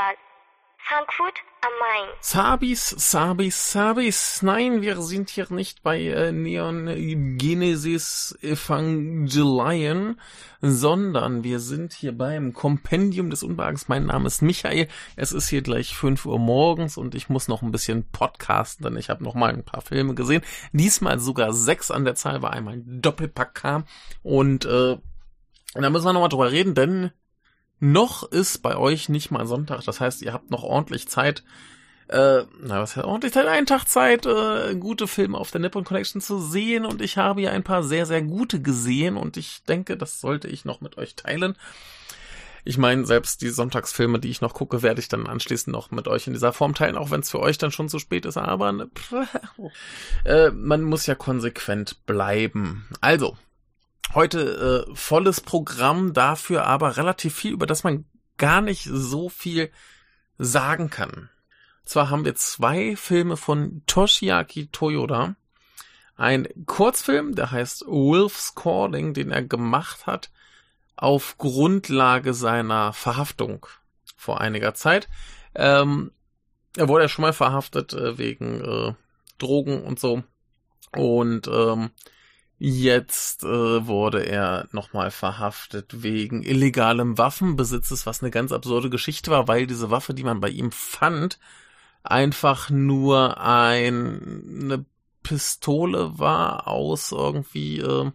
Filmfestival, 0.00 0.16
Frankfurt 0.78 1.34
am 1.60 1.72
Main. 1.78 2.08
Sabis, 2.20 2.88
Sabis, 2.96 3.72
Sabis. 3.72 4.42
Nein, 4.42 4.80
wir 4.80 5.00
sind 5.02 5.28
hier 5.28 5.46
nicht 5.50 5.82
bei 5.82 6.00
äh, 6.00 6.32
Neon 6.32 7.36
Genesis 7.36 8.36
Evangelion, 8.40 10.18
sondern 10.62 11.44
wir 11.44 11.60
sind 11.60 11.92
hier 11.92 12.16
beim 12.16 12.54
Kompendium 12.54 13.28
des 13.28 13.42
Unbehagens. 13.42 13.88
Mein 13.88 14.06
Name 14.06 14.26
ist 14.26 14.40
Michael. 14.40 14.88
Es 15.16 15.32
ist 15.32 15.48
hier 15.48 15.62
gleich 15.62 15.94
5 15.94 16.24
Uhr 16.24 16.38
morgens 16.38 16.96
und 16.96 17.14
ich 17.14 17.28
muss 17.28 17.46
noch 17.46 17.60
ein 17.62 17.72
bisschen 17.72 18.10
podcasten, 18.10 18.84
denn 18.84 18.96
ich 18.96 19.10
habe 19.10 19.22
noch 19.22 19.34
mal 19.34 19.52
ein 19.52 19.64
paar 19.64 19.82
Filme 19.82 20.14
gesehen. 20.14 20.42
Diesmal 20.72 21.20
sogar 21.20 21.52
sechs 21.52 21.90
an 21.90 22.04
der 22.06 22.14
Zahl, 22.14 22.40
weil 22.42 22.52
einmal 22.52 22.74
ein 22.74 23.02
Doppelpack 23.02 23.54
kam. 23.54 23.84
Und 24.22 24.64
äh, 24.64 24.96
da 25.74 25.90
müssen 25.90 26.06
wir 26.06 26.12
noch 26.14 26.22
mal 26.22 26.28
drüber 26.28 26.50
reden, 26.50 26.74
denn 26.74 27.12
noch 27.80 28.30
ist 28.30 28.58
bei 28.58 28.76
euch 28.76 29.08
nicht 29.08 29.30
mal 29.30 29.46
Sonntag. 29.46 29.82
Das 29.84 30.00
heißt, 30.00 30.22
ihr 30.22 30.32
habt 30.32 30.50
noch 30.50 30.62
ordentlich 30.62 31.08
Zeit, 31.08 31.42
äh, 32.08 32.44
na, 32.60 32.80
was 32.80 32.96
heißt 32.96 33.06
ordentlich 33.06 33.32
Zeit? 33.32 33.46
Einen 33.46 33.66
Tag 33.66 33.86
Zeit, 33.86 34.26
äh, 34.26 34.74
gute 34.74 35.06
Filme 35.06 35.38
auf 35.38 35.50
der 35.52 35.60
Nippon 35.60 35.84
Connection 35.84 36.20
zu 36.20 36.40
sehen. 36.40 36.84
Und 36.84 37.02
ich 37.02 37.16
habe 37.18 37.40
ja 37.40 37.52
ein 37.52 37.62
paar 37.62 37.82
sehr, 37.82 38.04
sehr 38.04 38.20
gute 38.20 38.60
gesehen. 38.60 39.16
Und 39.16 39.36
ich 39.36 39.62
denke, 39.64 39.96
das 39.96 40.20
sollte 40.20 40.48
ich 40.48 40.64
noch 40.64 40.80
mit 40.80 40.98
euch 40.98 41.14
teilen. 41.14 41.56
Ich 42.64 42.78
meine, 42.78 43.06
selbst 43.06 43.42
die 43.42 43.48
Sonntagsfilme, 43.48 44.18
die 44.18 44.28
ich 44.28 44.40
noch 44.40 44.54
gucke, 44.54 44.82
werde 44.82 45.00
ich 45.00 45.08
dann 45.08 45.26
anschließend 45.26 45.72
noch 45.72 45.90
mit 45.90 46.08
euch 46.08 46.26
in 46.26 46.32
dieser 46.34 46.52
Form 46.52 46.74
teilen, 46.74 46.96
auch 46.96 47.10
wenn 47.10 47.20
es 47.20 47.30
für 47.30 47.40
euch 47.40 47.58
dann 47.58 47.70
schon 47.70 47.88
zu 47.88 47.98
spät 47.98 48.26
ist. 48.26 48.36
Aber 48.36 48.72
ne, 48.72 48.90
äh, 50.24 50.50
man 50.50 50.82
muss 50.82 51.06
ja 51.06 51.14
konsequent 51.14 52.04
bleiben. 52.06 52.86
Also, 53.00 53.36
Heute 54.12 54.86
äh, 54.88 54.94
volles 54.94 55.40
Programm, 55.40 56.12
dafür 56.12 56.66
aber 56.66 56.96
relativ 56.96 57.32
viel, 57.32 57.52
über 57.52 57.66
das 57.66 57.84
man 57.84 58.06
gar 58.38 58.60
nicht 58.60 58.88
so 58.90 59.28
viel 59.28 59.70
sagen 60.36 60.90
kann. 60.90 61.30
Zwar 61.84 62.10
haben 62.10 62.24
wir 62.24 62.34
zwei 62.34 62.96
Filme 62.96 63.36
von 63.36 63.82
Toshiaki 63.86 64.66
Toyoda. 64.72 65.36
Ein 66.16 66.48
Kurzfilm, 66.66 67.36
der 67.36 67.52
heißt 67.52 67.86
Wolf's 67.86 68.56
Calling, 68.56 69.14
den 69.14 69.30
er 69.30 69.42
gemacht 69.42 70.06
hat 70.06 70.30
auf 70.96 71.38
Grundlage 71.38 72.34
seiner 72.34 72.92
Verhaftung 72.92 73.66
vor 74.16 74.40
einiger 74.40 74.74
Zeit. 74.74 75.08
Ähm, 75.54 76.10
er 76.76 76.88
wurde 76.88 77.04
ja 77.04 77.08
schon 77.08 77.22
mal 77.22 77.32
verhaftet 77.32 77.92
äh, 77.92 78.18
wegen 78.18 78.60
äh, 78.60 78.94
Drogen 79.38 79.82
und 79.82 80.00
so. 80.00 80.24
Und 80.96 81.46
ähm, 81.46 81.90
Jetzt 82.62 83.42
äh, 83.42 83.86
wurde 83.86 84.26
er 84.26 84.68
nochmal 84.72 85.10
verhaftet 85.10 86.02
wegen 86.02 86.42
illegalem 86.42 87.16
Waffenbesitzes, 87.16 88.04
was 88.04 88.22
eine 88.22 88.30
ganz 88.30 88.52
absurde 88.52 88.90
Geschichte 88.90 89.30
war, 89.30 89.48
weil 89.48 89.66
diese 89.66 89.90
Waffe, 89.90 90.12
die 90.12 90.24
man 90.24 90.40
bei 90.40 90.50
ihm 90.50 90.70
fand, 90.70 91.38
einfach 92.02 92.68
nur 92.68 93.40
ein, 93.40 94.60
eine 94.60 94.84
Pistole 95.22 96.18
war 96.18 96.68
aus 96.68 97.12
irgendwie 97.12 97.78
äh, 97.80 98.10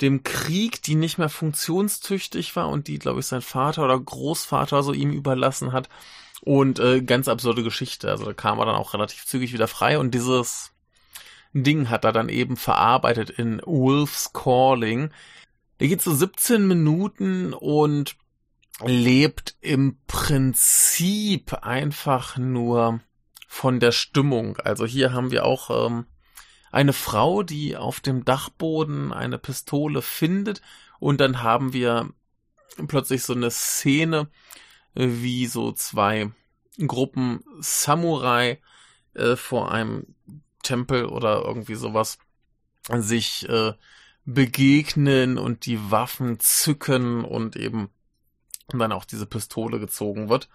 dem 0.00 0.24
Krieg, 0.24 0.82
die 0.82 0.96
nicht 0.96 1.18
mehr 1.18 1.28
funktionstüchtig 1.28 2.56
war 2.56 2.70
und 2.70 2.88
die, 2.88 2.98
glaube 2.98 3.20
ich, 3.20 3.26
sein 3.26 3.42
Vater 3.42 3.84
oder 3.84 4.00
Großvater 4.00 4.82
so 4.82 4.92
ihm 4.92 5.12
überlassen 5.12 5.70
hat. 5.72 5.88
Und 6.40 6.80
äh, 6.80 7.00
ganz 7.00 7.28
absurde 7.28 7.62
Geschichte. 7.62 8.10
Also 8.10 8.24
da 8.24 8.32
kam 8.32 8.58
er 8.58 8.66
dann 8.66 8.74
auch 8.74 8.92
relativ 8.92 9.24
zügig 9.24 9.52
wieder 9.52 9.68
frei 9.68 10.00
und 10.00 10.12
dieses 10.16 10.72
Ding 11.62 11.88
hat 11.88 12.04
er 12.04 12.12
dann 12.12 12.28
eben 12.28 12.56
verarbeitet 12.56 13.30
in 13.30 13.60
Wolf's 13.64 14.32
Calling. 14.32 15.10
Der 15.80 15.88
geht 15.88 16.02
so 16.02 16.12
17 16.12 16.66
Minuten 16.66 17.52
und 17.54 18.16
lebt 18.84 19.56
im 19.60 19.98
Prinzip 20.06 21.54
einfach 21.62 22.36
nur 22.36 23.00
von 23.46 23.80
der 23.80 23.92
Stimmung. 23.92 24.56
Also 24.58 24.86
hier 24.86 25.12
haben 25.12 25.30
wir 25.30 25.44
auch 25.44 25.86
ähm, 25.88 26.06
eine 26.70 26.92
Frau, 26.92 27.42
die 27.42 27.76
auf 27.76 28.00
dem 28.00 28.24
Dachboden 28.24 29.12
eine 29.12 29.38
Pistole 29.38 30.02
findet 30.02 30.60
und 31.00 31.20
dann 31.20 31.42
haben 31.42 31.72
wir 31.72 32.10
plötzlich 32.86 33.22
so 33.22 33.32
eine 33.32 33.50
Szene, 33.50 34.28
wie 34.94 35.46
so 35.46 35.72
zwei 35.72 36.30
Gruppen 36.86 37.42
Samurai 37.60 38.60
äh, 39.14 39.36
vor 39.36 39.72
einem 39.72 40.14
Tempel 40.68 41.06
oder 41.06 41.42
irgendwie 41.44 41.74
sowas 41.74 42.18
sich 42.90 43.48
äh, 43.48 43.72
begegnen 44.24 45.38
und 45.38 45.64
die 45.64 45.90
Waffen 45.90 46.38
zücken 46.38 47.24
und 47.24 47.56
eben 47.56 47.88
dann 48.68 48.92
auch 48.92 49.06
diese 49.06 49.26
Pistole 49.26 49.80
gezogen 49.80 50.28
wird. 50.28 50.48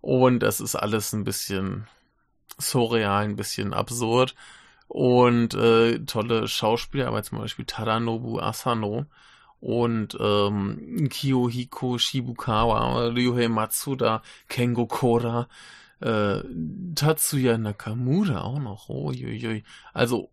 Und 0.00 0.42
es 0.42 0.60
ist 0.60 0.76
alles 0.76 1.14
ein 1.14 1.24
bisschen 1.24 1.86
surreal, 2.58 3.24
ein 3.24 3.36
bisschen 3.36 3.72
absurd. 3.72 4.34
Und 4.86 5.54
äh, 5.54 6.00
tolle 6.04 6.46
Schauspieler, 6.46 7.08
aber 7.08 7.22
zum 7.22 7.38
Beispiel 7.38 7.64
Tadanobu 7.64 8.38
Asano 8.38 9.06
und 9.60 10.16
ähm, 10.20 11.08
Kiyohiko 11.08 11.96
Shibukawa, 11.96 13.06
Ryuhei 13.06 13.48
Matsuda, 13.48 14.22
Kengo 14.48 14.86
Kora, 14.86 15.48
äh, 16.00 16.42
Tatsuya 16.94 17.58
Nakamura 17.58 18.42
auch 18.42 18.58
noch. 18.58 18.88
Uiuiui. 18.88 19.64
Also 19.92 20.30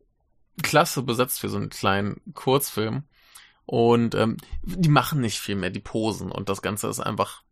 klasse 0.61 1.03
besetzt 1.03 1.39
für 1.39 1.49
so 1.49 1.57
einen 1.57 1.69
kleinen 1.69 2.21
Kurzfilm. 2.33 3.03
Und 3.65 4.15
ähm, 4.15 4.37
die 4.63 4.89
machen 4.89 5.21
nicht 5.21 5.39
viel 5.39 5.55
mehr, 5.55 5.69
die 5.69 5.79
posen. 5.79 6.31
Und 6.31 6.49
das 6.49 6.61
Ganze 6.61 6.87
ist 6.87 6.99
einfach, 6.99 7.43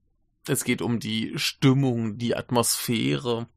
es 0.47 0.63
geht 0.63 0.81
um 0.81 0.99
die 0.99 1.33
Stimmung, 1.37 2.17
die 2.17 2.35
Atmosphäre 2.35 3.47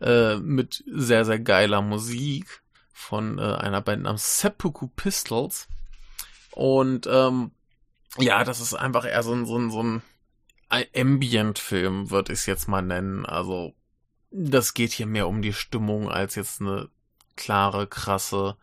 äh, 0.00 0.36
mit 0.36 0.84
sehr, 0.86 1.24
sehr 1.24 1.40
geiler 1.40 1.82
Musik 1.82 2.62
von 2.92 3.38
äh, 3.38 3.42
einer 3.42 3.80
Band 3.80 4.04
namens 4.04 4.40
Seppuku 4.40 4.88
Pistols. 4.88 5.68
Und 6.52 7.06
ähm, 7.10 7.50
ja, 8.18 8.44
das 8.44 8.60
ist 8.60 8.74
einfach 8.74 9.04
eher 9.04 9.22
so 9.22 9.32
ein, 9.32 9.46
so 9.46 9.58
ein, 9.58 9.70
so 9.70 9.82
ein 9.82 10.02
Ambient-Film, 10.68 12.10
würde 12.10 12.32
ich 12.32 12.40
es 12.40 12.46
jetzt 12.46 12.68
mal 12.68 12.82
nennen. 12.82 13.26
Also 13.26 13.74
das 14.30 14.74
geht 14.74 14.92
hier 14.92 15.06
mehr 15.06 15.28
um 15.28 15.42
die 15.42 15.52
Stimmung 15.52 16.10
als 16.10 16.34
jetzt 16.34 16.60
eine 16.60 16.88
klare, 17.36 17.86
krasse 17.86 18.56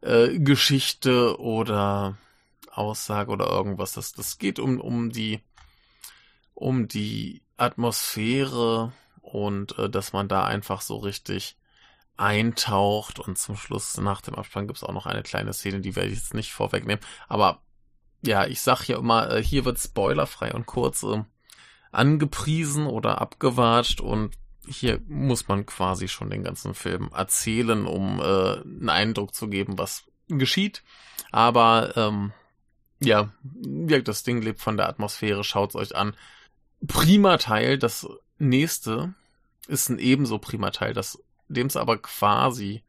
äh, 0.00 0.38
Geschichte 0.38 1.38
oder 1.40 2.16
Aussage 2.72 3.30
oder 3.30 3.46
irgendwas. 3.46 3.92
Das, 3.92 4.12
das 4.12 4.38
geht 4.38 4.58
um, 4.58 4.80
um 4.80 5.10
die, 5.10 5.40
um 6.54 6.88
die 6.88 7.42
Atmosphäre 7.56 8.92
und 9.20 9.78
äh, 9.78 9.88
dass 9.88 10.12
man 10.12 10.28
da 10.28 10.44
einfach 10.44 10.80
so 10.80 10.96
richtig 10.96 11.56
eintaucht 12.16 13.18
und 13.18 13.36
zum 13.36 13.56
Schluss 13.56 13.96
nach 13.98 14.22
dem 14.22 14.34
Abspann 14.34 14.66
gibt's 14.66 14.82
auch 14.82 14.92
noch 14.92 15.06
eine 15.06 15.22
kleine 15.22 15.52
Szene, 15.52 15.80
die 15.80 15.96
werde 15.96 16.08
ich 16.08 16.18
jetzt 16.18 16.34
nicht 16.34 16.52
vorwegnehmen. 16.52 17.04
Aber 17.28 17.60
ja, 18.22 18.46
ich 18.46 18.60
sag 18.60 18.86
ja 18.88 18.98
immer, 18.98 19.30
äh, 19.30 19.42
hier 19.42 19.64
wird 19.64 19.78
spoilerfrei 19.78 20.52
und 20.54 20.66
kurz 20.66 21.02
äh, 21.02 21.22
angepriesen 21.92 22.86
oder 22.86 23.20
abgewatscht 23.20 24.00
und 24.00 24.34
hier 24.66 25.00
muss 25.08 25.48
man 25.48 25.66
quasi 25.66 26.08
schon 26.08 26.30
den 26.30 26.42
ganzen 26.42 26.74
Film 26.74 27.10
erzählen, 27.14 27.86
um 27.86 28.20
äh, 28.20 28.60
einen 28.60 28.88
Eindruck 28.88 29.34
zu 29.34 29.48
geben, 29.48 29.78
was 29.78 30.04
geschieht. 30.28 30.82
Aber 31.32 31.96
ähm, 31.96 32.32
ja, 33.00 33.30
das 33.42 34.22
Ding 34.22 34.42
lebt 34.42 34.60
von 34.60 34.76
der 34.76 34.88
Atmosphäre, 34.88 35.44
schaut's 35.44 35.76
euch 35.76 35.94
an. 35.94 36.16
Prima 36.86 37.36
Teil, 37.38 37.78
das 37.78 38.08
nächste 38.38 39.14
ist 39.66 39.88
ein 39.88 39.98
ebenso 39.98 40.38
prima 40.38 40.70
Teil, 40.70 40.94
dem 41.48 41.66
es 41.66 41.76
aber 41.76 41.98
quasi 41.98 42.82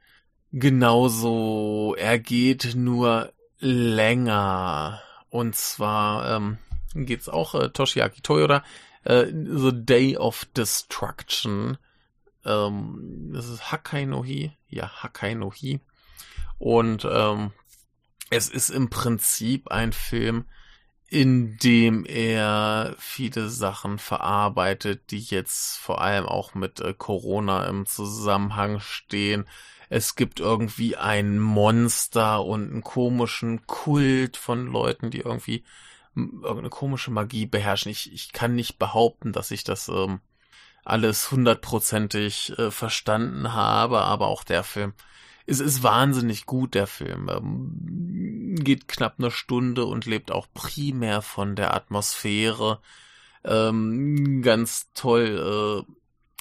genauso 0.52 1.96
ergeht, 1.98 2.74
nur 2.76 3.34
länger. 3.60 5.02
Und 5.30 5.56
zwar 5.56 6.38
ähm, 6.38 6.58
geht's 6.94 7.30
auch 7.30 7.56
äh, 7.56 7.70
Toshiaki 7.70 8.22
Toyoda 8.22 8.64
äh, 9.04 9.26
The 9.28 9.72
Day 9.74 10.18
of 10.18 10.46
Destruction. 10.56 11.78
Ähm, 12.46 13.32
das 13.34 13.48
ist 13.48 13.72
Hakai 13.72 14.06
no 14.06 14.24
Hi. 14.24 14.52
Ja, 14.70 14.90
Hakai 15.04 15.36
no 15.36 15.52
Hi. 15.52 15.80
Und 16.58 17.08
ähm, 17.10 17.52
es 18.30 18.50
ist 18.50 18.70
im 18.70 18.90
Prinzip 18.90 19.70
ein 19.70 19.94
Film, 19.94 20.46
in 21.10 21.58
dem 21.58 22.06
er 22.06 22.96
viele 22.98 23.50
Sachen 23.50 23.98
verarbeitet, 23.98 25.12
die 25.12 25.20
jetzt 25.20 25.78
vor 25.78 26.02
allem 26.02 26.26
auch 26.26 26.54
mit 26.54 26.82
äh, 26.82 26.94
Corona 26.94 27.66
im 27.66 27.86
Zusammenhang 27.86 28.80
stehen. 28.82 29.46
Es 29.90 30.16
gibt 30.18 30.42
irgendwie 30.42 30.98
ein 30.98 31.40
Monster 31.40 32.44
und 32.44 32.70
einen 32.70 32.84
komischen 32.84 33.66
Kult 33.68 34.36
von 34.36 34.68
Leuten, 34.68 35.10
die 35.10 35.20
irgendwie 35.20 35.64
irgendeine 36.18 36.70
komische 36.70 37.12
Magie 37.12 37.46
beherrschen. 37.46 37.92
Ich, 37.92 38.12
ich 38.12 38.34
kann 38.34 38.56
nicht 38.56 38.80
behaupten, 38.80 39.32
dass 39.32 39.52
ich 39.52 39.64
das 39.64 39.88
ähm, 39.88 40.20
alles 40.84 41.32
hundertprozentig 41.32 42.58
äh, 42.58 42.72
verstanden 42.72 43.54
habe, 43.54 44.02
aber 44.02 44.28
auch 44.28 44.44
der 44.44 44.64
Film 44.64 44.94
es 45.50 45.62
ist 45.62 45.82
wahnsinnig 45.82 46.46
gut, 46.46 46.76
der 46.76 46.88
Film. 46.88 47.30
Ähm, 47.30 48.56
geht 48.60 48.88
knapp 48.90 49.16
eine 49.18 49.32
Stunde 49.32 49.86
und 49.86 50.06
lebt 50.06 50.30
auch 50.30 50.48
primär 50.54 51.22
von 51.24 51.56
der 51.56 51.74
Atmosphäre 51.74 52.80
Ähm, 53.46 54.42
ganz 54.42 54.92
toll 54.94 55.86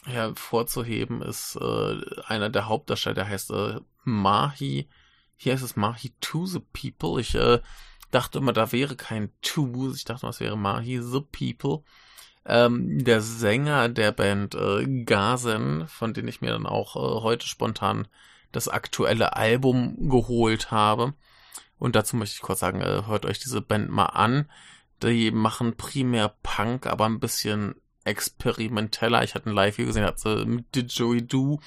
äh, 0.07 0.11
hervorzuheben 0.11 1.23
ist 1.23 1.57
äh, 1.57 1.97
einer 2.27 2.51
der 2.51 2.69
Hauptdarsteller, 2.69 3.15
der 3.15 3.29
heißt 3.29 3.51
äh, 3.53 3.81
Mahi. 4.05 4.89
Hier 5.37 5.53
heißt 5.53 5.63
es 5.63 5.77
Mahi 5.77 6.13
to 6.21 6.47
the 6.47 6.61
People. 6.61 7.21
Ich 7.21 7.35
äh, 7.37 7.61
dachte 8.11 8.39
immer, 8.39 8.53
da 8.53 8.73
wäre 8.73 8.97
kein 8.97 9.31
To. 9.43 9.93
Ich 9.95 10.05
dachte, 10.05 10.27
es 10.27 10.41
wäre 10.41 10.57
Mahi 10.57 11.01
the 11.01 11.21
People. 11.21 11.83
Ähm, 12.45 13.05
der 13.05 13.21
Sänger 13.21 13.89
der 13.89 14.13
Band 14.13 14.55
äh, 14.55 15.03
Gazen, 15.05 15.89
von 15.89 16.15
dem 16.15 16.29
ich 16.29 16.41
mir 16.41 16.53
dann 16.53 16.67
auch 16.67 16.97
äh, 16.97 17.23
heute 17.23 17.47
spontan 17.47 18.07
das 18.53 18.69
aktuelle 18.69 19.37
Album 19.37 20.09
geholt 20.09 20.71
habe. 20.71 21.15
Und 21.79 21.97
dazu 21.97 22.17
möchte 22.17 22.37
ich 22.37 22.43
kurz 22.43 22.61
sagen, 22.61 22.81
äh, 22.81 23.03
hört 23.07 23.27
euch 23.27 23.39
diese 23.39 23.61
Band 23.61 23.91
mal 23.91 24.07
an. 24.07 24.49
Die 25.03 25.31
machen 25.31 25.77
primär 25.77 26.35
Punk, 26.43 26.87
aber 26.87 27.05
ein 27.07 27.21
bisschen 27.21 27.75
experimenteller. 28.07 29.23
Ich 29.25 29.35
hatte 29.35 29.51
ein 29.51 29.55
Live-Video 29.55 29.89
gesehen, 29.89 30.05
hat 30.05 30.21
sie 30.21 30.47
mit 30.47 30.75
Didgeridoo. 30.75 31.61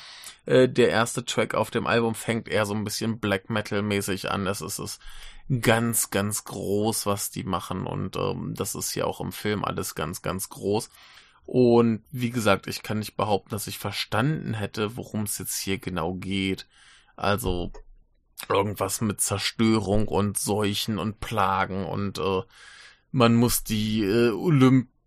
Äh, 0.45 0.69
der 0.69 0.89
erste 0.89 1.25
Track 1.25 1.53
auf 1.53 1.71
dem 1.71 1.85
Album 1.85 2.15
fängt 2.15 2.47
eher 2.47 2.65
so 2.65 2.73
ein 2.73 2.83
bisschen 2.83 3.19
Black 3.19 3.49
Metal-mäßig 3.49 4.31
an. 4.31 4.47
Es 4.47 4.61
ist, 4.61 4.79
ist 4.79 5.01
ganz, 5.61 6.09
ganz 6.09 6.45
groß, 6.45 7.05
was 7.05 7.29
die 7.29 7.43
machen. 7.43 7.85
Und 7.85 8.15
ähm, 8.15 8.53
das 8.55 8.75
ist 8.75 8.91
hier 8.91 9.07
auch 9.07 9.21
im 9.21 9.31
Film 9.31 9.65
alles 9.65 9.95
ganz, 9.95 10.21
ganz 10.21 10.49
groß. 10.49 10.89
Und 11.45 12.03
wie 12.11 12.29
gesagt, 12.29 12.67
ich 12.67 12.83
kann 12.83 12.99
nicht 12.99 13.17
behaupten, 13.17 13.49
dass 13.49 13.67
ich 13.67 13.79
verstanden 13.79 14.53
hätte, 14.53 14.95
worum 14.95 15.23
es 15.23 15.37
jetzt 15.39 15.59
hier 15.59 15.79
genau 15.79 16.13
geht. 16.13 16.67
Also 17.15 17.71
irgendwas 18.47 19.01
mit 19.01 19.19
Zerstörung 19.19 20.07
und 20.07 20.37
Seuchen 20.37 20.99
und 20.99 21.19
Plagen 21.19 21.85
und 21.85 22.19
äh, 22.19 22.41
man 23.11 23.35
muss 23.35 23.63
die 23.63 24.03
äh, 24.03 24.29
Olympischen 24.29 24.98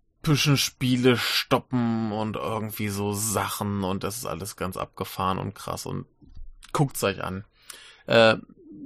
Spiele 0.56 1.16
stoppen 1.16 2.12
und 2.12 2.36
irgendwie 2.36 2.88
so 2.88 3.12
Sachen 3.12 3.84
und 3.84 4.04
das 4.04 4.18
ist 4.18 4.26
alles 4.26 4.56
ganz 4.56 4.76
abgefahren 4.76 5.38
und 5.38 5.54
krass 5.54 5.86
und 5.86 6.06
guckt's 6.72 7.02
euch 7.02 7.22
an. 7.22 7.44
Äh, 8.06 8.36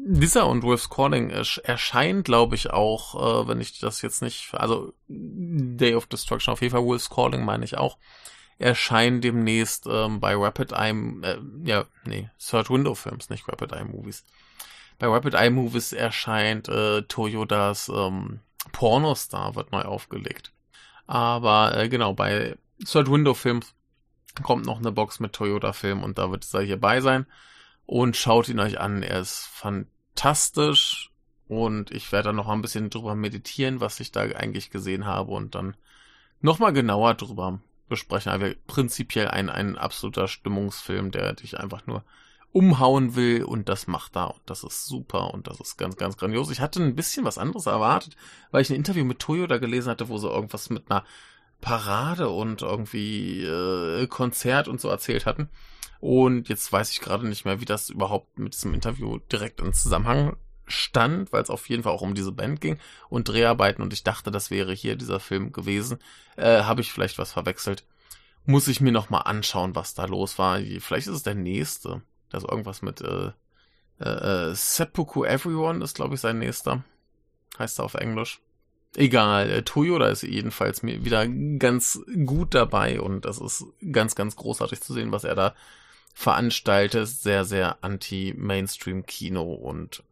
dieser 0.09 0.47
und 0.47 0.62
Wolf's 0.62 0.88
Calling 0.88 1.31
erscheint, 1.31 2.25
glaube 2.25 2.55
ich, 2.55 2.71
auch, 2.71 3.15
äh, 3.44 3.49
wenn 3.49 3.61
ich 3.61 3.79
das 3.79 4.03
jetzt 4.03 4.23
nicht, 4.23 4.55
also 4.55 4.93
Day 5.09 5.94
of 5.94 6.06
Destruction 6.06 6.53
auf 6.53 6.62
jeden 6.62 6.73
Fall, 6.73 6.85
Wolf's 6.85 7.11
Calling 7.11 7.44
meine 7.44 7.65
ich 7.65 7.77
auch, 7.77 7.99
erscheint 8.59 9.23
demnächst 9.23 9.87
ähm, 9.87 10.21
bei 10.21 10.35
Rapid 10.35 10.73
Eye, 10.73 11.21
äh, 11.23 11.39
ja, 11.65 11.85
nee, 12.05 12.31
Third 12.39 12.71
Window 12.71 12.94
Films, 12.94 13.31
nicht 13.31 13.49
Rapid 13.49 13.73
Eye 13.73 13.85
Movies. 13.85 14.25
Bei 14.99 15.09
Rapid 15.09 15.35
Eye 15.35 15.50
Movies 15.50 15.93
erscheint 15.93 16.69
äh, 16.69 17.03
Toyotas 17.03 17.89
ähm, 17.89 18.41
Pornostar 18.73 19.55
wird 19.55 19.73
neu 19.73 19.82
aufgelegt. 19.82 20.53
Aber 21.06 21.76
äh, 21.76 21.88
genau, 21.88 22.14
bei 22.14 22.56
Third 22.85 23.11
Window 23.11 23.35
Films 23.35 23.75
kommt 24.43 24.67
noch 24.67 24.79
eine 24.79 24.93
Box 24.93 25.20
mit 25.20 25.32
Toyota 25.32 25.73
Film 25.73 26.03
und 26.03 26.19
da 26.19 26.31
wird 26.31 26.47
er 26.53 26.62
hier 26.62 26.81
bei 26.81 27.00
sein 27.00 27.26
und 27.87 28.17
schaut 28.17 28.49
ihn 28.49 28.61
euch 28.61 28.81
an. 28.81 29.03
Er 29.03 29.20
ist 29.20 29.47
fantastisch 29.47 31.11
und 31.49 31.91
ich 31.91 32.12
werde 32.12 32.29
dann 32.29 32.37
noch 32.37 32.49
ein 32.49 32.62
bisschen 32.62 32.91
drüber 32.91 33.14
meditieren, 33.14 33.81
was 33.81 34.00
ich 34.00 34.12
da 34.12 34.23
eigentlich 34.23 34.70
gesehen 34.70 35.06
habe 35.06 35.32
und 35.32 35.55
dann 35.55 35.76
nochmal 36.41 36.73
genauer 36.73 37.14
drüber 37.14 37.61
besprechen. 37.88 38.32
Aber 38.32 38.53
prinzipiell 38.67 39.29
ein, 39.29 39.49
ein 39.49 39.79
absoluter 39.79 40.29
Stimmungsfilm, 40.29 41.12
der 41.12 41.35
dich 41.35 41.58
einfach 41.58 41.87
nur 41.87 42.05
umhauen 42.56 43.17
will 43.17 43.44
und 43.44 43.69
das 43.69 43.87
macht 43.87 44.17
er 44.17 44.31
und 44.35 44.41
das 44.47 44.64
ist 44.64 44.87
super 44.87 45.35
und 45.35 45.47
das 45.47 45.61
ist 45.61 45.76
ganz, 45.76 45.97
ganz 45.97 46.17
grandios. 46.17 46.50
Ich 46.50 46.61
hatte 46.61 46.82
ein 46.82 46.97
bisschen 46.97 47.26
was 47.26 47.37
anderes 47.37 47.67
erwartet, 47.67 48.17
weil 48.50 48.62
ich 48.62 48.70
ein 48.70 48.76
Interview 48.76 49.05
mit 49.05 49.19
Toyota 49.19 49.58
gelesen 49.58 49.91
hatte, 49.91 50.08
wo 50.08 50.17
sie 50.17 50.31
irgendwas 50.31 50.70
mit 50.70 50.91
einer 50.91 51.05
Parade 51.61 52.31
und 52.31 52.62
irgendwie 52.62 53.43
äh, 53.43 54.06
Konzert 54.06 54.69
und 54.69 54.81
so 54.81 54.88
erzählt 54.88 55.26
hatten. 55.26 55.50
Und 56.00 56.49
jetzt 56.49 56.73
weiß 56.73 56.93
ich 56.93 57.00
gerade 57.00 57.29
nicht 57.29 57.44
mehr, 57.44 57.61
wie 57.61 57.67
das 57.67 57.91
überhaupt 57.91 58.38
mit 58.38 58.55
diesem 58.55 58.73
Interview 58.73 59.19
direkt 59.31 59.61
in 59.61 59.75
Zusammenhang 59.75 60.38
stand, 60.67 61.35
weil 61.35 61.43
es 61.43 61.50
auf 61.50 61.69
jeden 61.69 61.82
Fall 61.82 61.93
auch 61.93 62.00
um 62.00 62.14
diese 62.14 62.32
Band 62.32 62.62
ging 62.62 62.79
und 63.11 63.29
Dreharbeiten 63.29 63.82
und 63.82 63.93
ich 63.93 64.03
dachte, 64.03 64.31
das 64.31 64.50
wäre 64.50 64.73
hier 64.73 64.97
dieser 64.97 65.20
Film 65.20 65.53
gewesen. 65.53 65.99
Äh, 66.37 66.62
Habe 66.62 66.81
ich 66.81 66.91
vielleicht 66.91 67.19
was 67.19 67.32
verwechselt? 67.32 67.85
Muss 68.47 68.67
ich 68.67 68.81
mir 68.81 68.93
nochmal 68.93 69.25
anschauen, 69.26 69.75
was 69.75 69.93
da 69.93 70.06
los 70.06 70.38
war. 70.38 70.58
Vielleicht 70.58 71.08
ist 71.08 71.17
es 71.17 71.23
der 71.23 71.35
nächste. 71.35 72.00
Das 72.31 72.43
ist 72.43 72.50
irgendwas 72.50 72.82
mit 72.82 73.00
äh, 73.00 73.32
äh, 74.00 74.50
äh 74.50 74.55
Seppuku 74.55 75.25
Everyone 75.25 75.82
ist, 75.82 75.94
glaube 75.94 76.14
ich, 76.14 76.20
sein 76.20 76.38
nächster. 76.38 76.84
Heißt 77.58 77.78
er 77.78 77.84
auf 77.84 77.94
Englisch. 77.94 78.40
Egal, 78.94 79.50
äh, 79.50 79.62
Toyota 79.62 80.08
ist 80.08 80.23
jedenfalls 80.23 80.82
wieder 80.82 81.26
ganz 81.58 82.00
gut 82.25 82.55
dabei 82.55 83.00
und 83.00 83.25
das 83.25 83.38
ist 83.38 83.64
ganz, 83.93 84.14
ganz 84.14 84.37
großartig 84.37 84.81
zu 84.81 84.94
sehen, 84.94 85.12
was 85.12 85.25
er 85.25 85.34
da 85.34 85.55
veranstaltet. 86.14 87.06
Sehr, 87.08 87.44
sehr 87.44 87.84
anti-Mainstream-Kino 87.84 89.43
und 89.43 90.02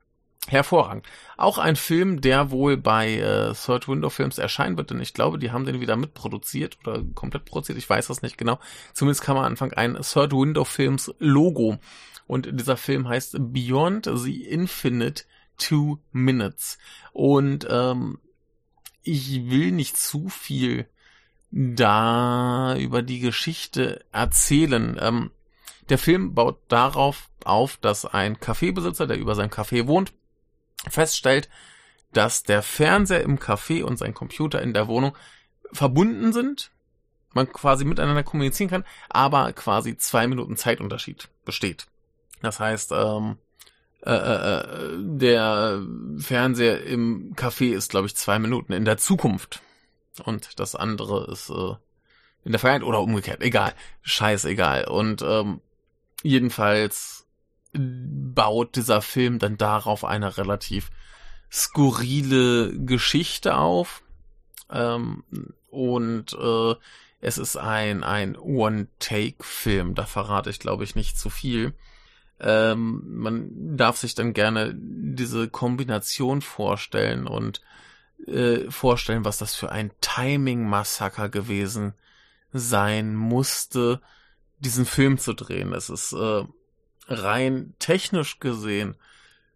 hervorragend. 0.49 1.06
Auch 1.37 1.58
ein 1.58 1.76
Film, 1.76 2.20
der 2.20 2.50
wohl 2.50 2.76
bei 2.76 3.14
äh, 3.14 3.55
Third 3.55 3.88
Window 3.88 4.11
Films 4.11 4.38
erscheinen 4.38 4.76
wird, 4.76 4.91
denn 4.91 5.00
ich 5.00 5.14
glaube, 5.14 5.38
die 5.38 5.52
haben 5.52 5.64
den 5.64 5.81
wieder 5.81 5.96
mitproduziert 5.96 6.79
oder 6.85 7.02
komplett 7.14 7.44
produziert. 7.44 7.79
Ich 7.79 7.88
weiß 7.88 8.08
das 8.08 8.23
nicht 8.23 8.38
genau. 8.38 8.58
Zumindest 8.93 9.23
kam 9.23 9.37
am 9.37 9.44
Anfang 9.44 9.73
ein 9.73 9.96
Third 10.02 10.32
Window 10.32 10.64
Films 10.64 11.14
Logo. 11.19 11.79
Und 12.26 12.49
dieser 12.58 12.76
Film 12.76 13.08
heißt 13.08 13.37
Beyond 13.38 14.11
the 14.14 14.44
Infinite 14.44 15.25
Two 15.58 15.99
Minutes. 16.12 16.79
Und 17.12 17.67
ähm, 17.70 18.19
ich 19.02 19.50
will 19.50 19.70
nicht 19.73 19.96
zu 19.96 20.29
viel 20.29 20.88
da 21.50 22.76
über 22.76 23.02
die 23.02 23.20
Geschichte 23.20 24.05
erzählen. 24.11 24.99
Ähm, 25.00 25.31
der 25.88 25.99
Film 25.99 26.35
baut 26.35 26.58
darauf 26.69 27.29
auf, 27.44 27.76
dass 27.76 28.06
ein 28.06 28.41
Kaffeebesitzer, 28.41 29.06
der 29.06 29.19
über 29.19 29.35
sein 29.35 29.50
Café 29.50 29.87
wohnt, 29.87 30.12
feststellt, 30.90 31.48
dass 32.12 32.42
der 32.42 32.62
Fernseher 32.62 33.22
im 33.22 33.38
Café 33.38 33.82
und 33.82 33.98
sein 33.98 34.14
Computer 34.14 34.62
in 34.62 34.72
der 34.72 34.88
Wohnung 34.88 35.17
verbunden 35.72 36.32
sind, 36.32 36.70
man 37.32 37.53
quasi 37.53 37.84
miteinander 37.84 38.22
kommunizieren 38.22 38.70
kann, 38.70 38.84
aber 39.08 39.53
quasi 39.53 39.96
zwei 39.96 40.26
Minuten 40.26 40.56
Zeitunterschied 40.56 41.29
besteht. 41.44 41.86
Das 42.43 42.60
heißt, 42.60 42.93
ähm, 42.93 43.38
äh, 44.03 44.12
äh, 44.12 44.58
äh 44.60 44.96
der 44.98 45.82
Fernseher 46.19 46.84
im 46.84 47.34
Café 47.34 47.74
ist, 47.74 47.91
glaube 47.91 48.06
ich, 48.06 48.17
zwei 48.17 48.38
Minuten 48.38 48.72
in 48.72 48.84
der 48.84 48.98
Zukunft. 48.98 49.60
Und 50.24 50.60
das 50.60 50.76
andere 50.76 51.31
ist 51.31 51.50
äh, 51.50 51.74
in 52.44 52.53
der 52.53 52.60
Vergangenheit 52.60 52.88
oder 52.88 53.00
umgekehrt. 53.00 53.43
Egal. 53.43 53.74
Scheißegal. 54.03 54.84
Und 54.84 55.22
ähm, 55.22 55.60
jedenfalls 56.22 57.23
baut 57.74 58.76
dieser 58.76 59.02
Film 59.02 59.38
dann 59.38 59.56
darauf 59.56 60.04
eine 60.04 60.36
relativ 60.36 60.90
skurrile 61.50 62.72
Geschichte 62.78 63.56
auf. 63.56 64.02
Ähm, 64.70 65.24
und 65.70 66.32
äh, 66.34 66.74
es 67.20 67.38
ist 67.38 67.56
ein, 67.56 68.04
ein 68.04 68.36
One-Take-Film. 68.36 69.94
Da 69.94 70.04
verrate 70.04 70.50
ich, 70.50 70.58
glaube 70.58 70.84
ich, 70.84 70.94
nicht 70.94 71.19
zu 71.19 71.31
viel. 71.31 71.74
Ähm, 72.40 73.02
man 73.06 73.76
darf 73.76 73.96
sich 73.96 74.14
dann 74.14 74.34
gerne 74.34 74.74
diese 74.76 75.48
Kombination 75.48 76.43
vorstellen 76.43 77.26
und 77.26 77.62
äh, 78.26 78.70
vorstellen, 78.70 79.24
was 79.24 79.38
das 79.38 79.54
für 79.54 79.72
ein 79.72 79.90
Timing-Massaker 80.00 81.28
gewesen 81.28 81.94
sein 82.52 83.14
musste, 83.14 84.00
diesen 84.58 84.86
Film 84.86 85.19
zu 85.19 85.32
drehen. 85.34 85.72
Es 85.72 85.90
ist 85.90 86.12
äh, 86.12 86.44
rein 87.08 87.75
technisch 87.79 88.41
gesehen 88.41 88.96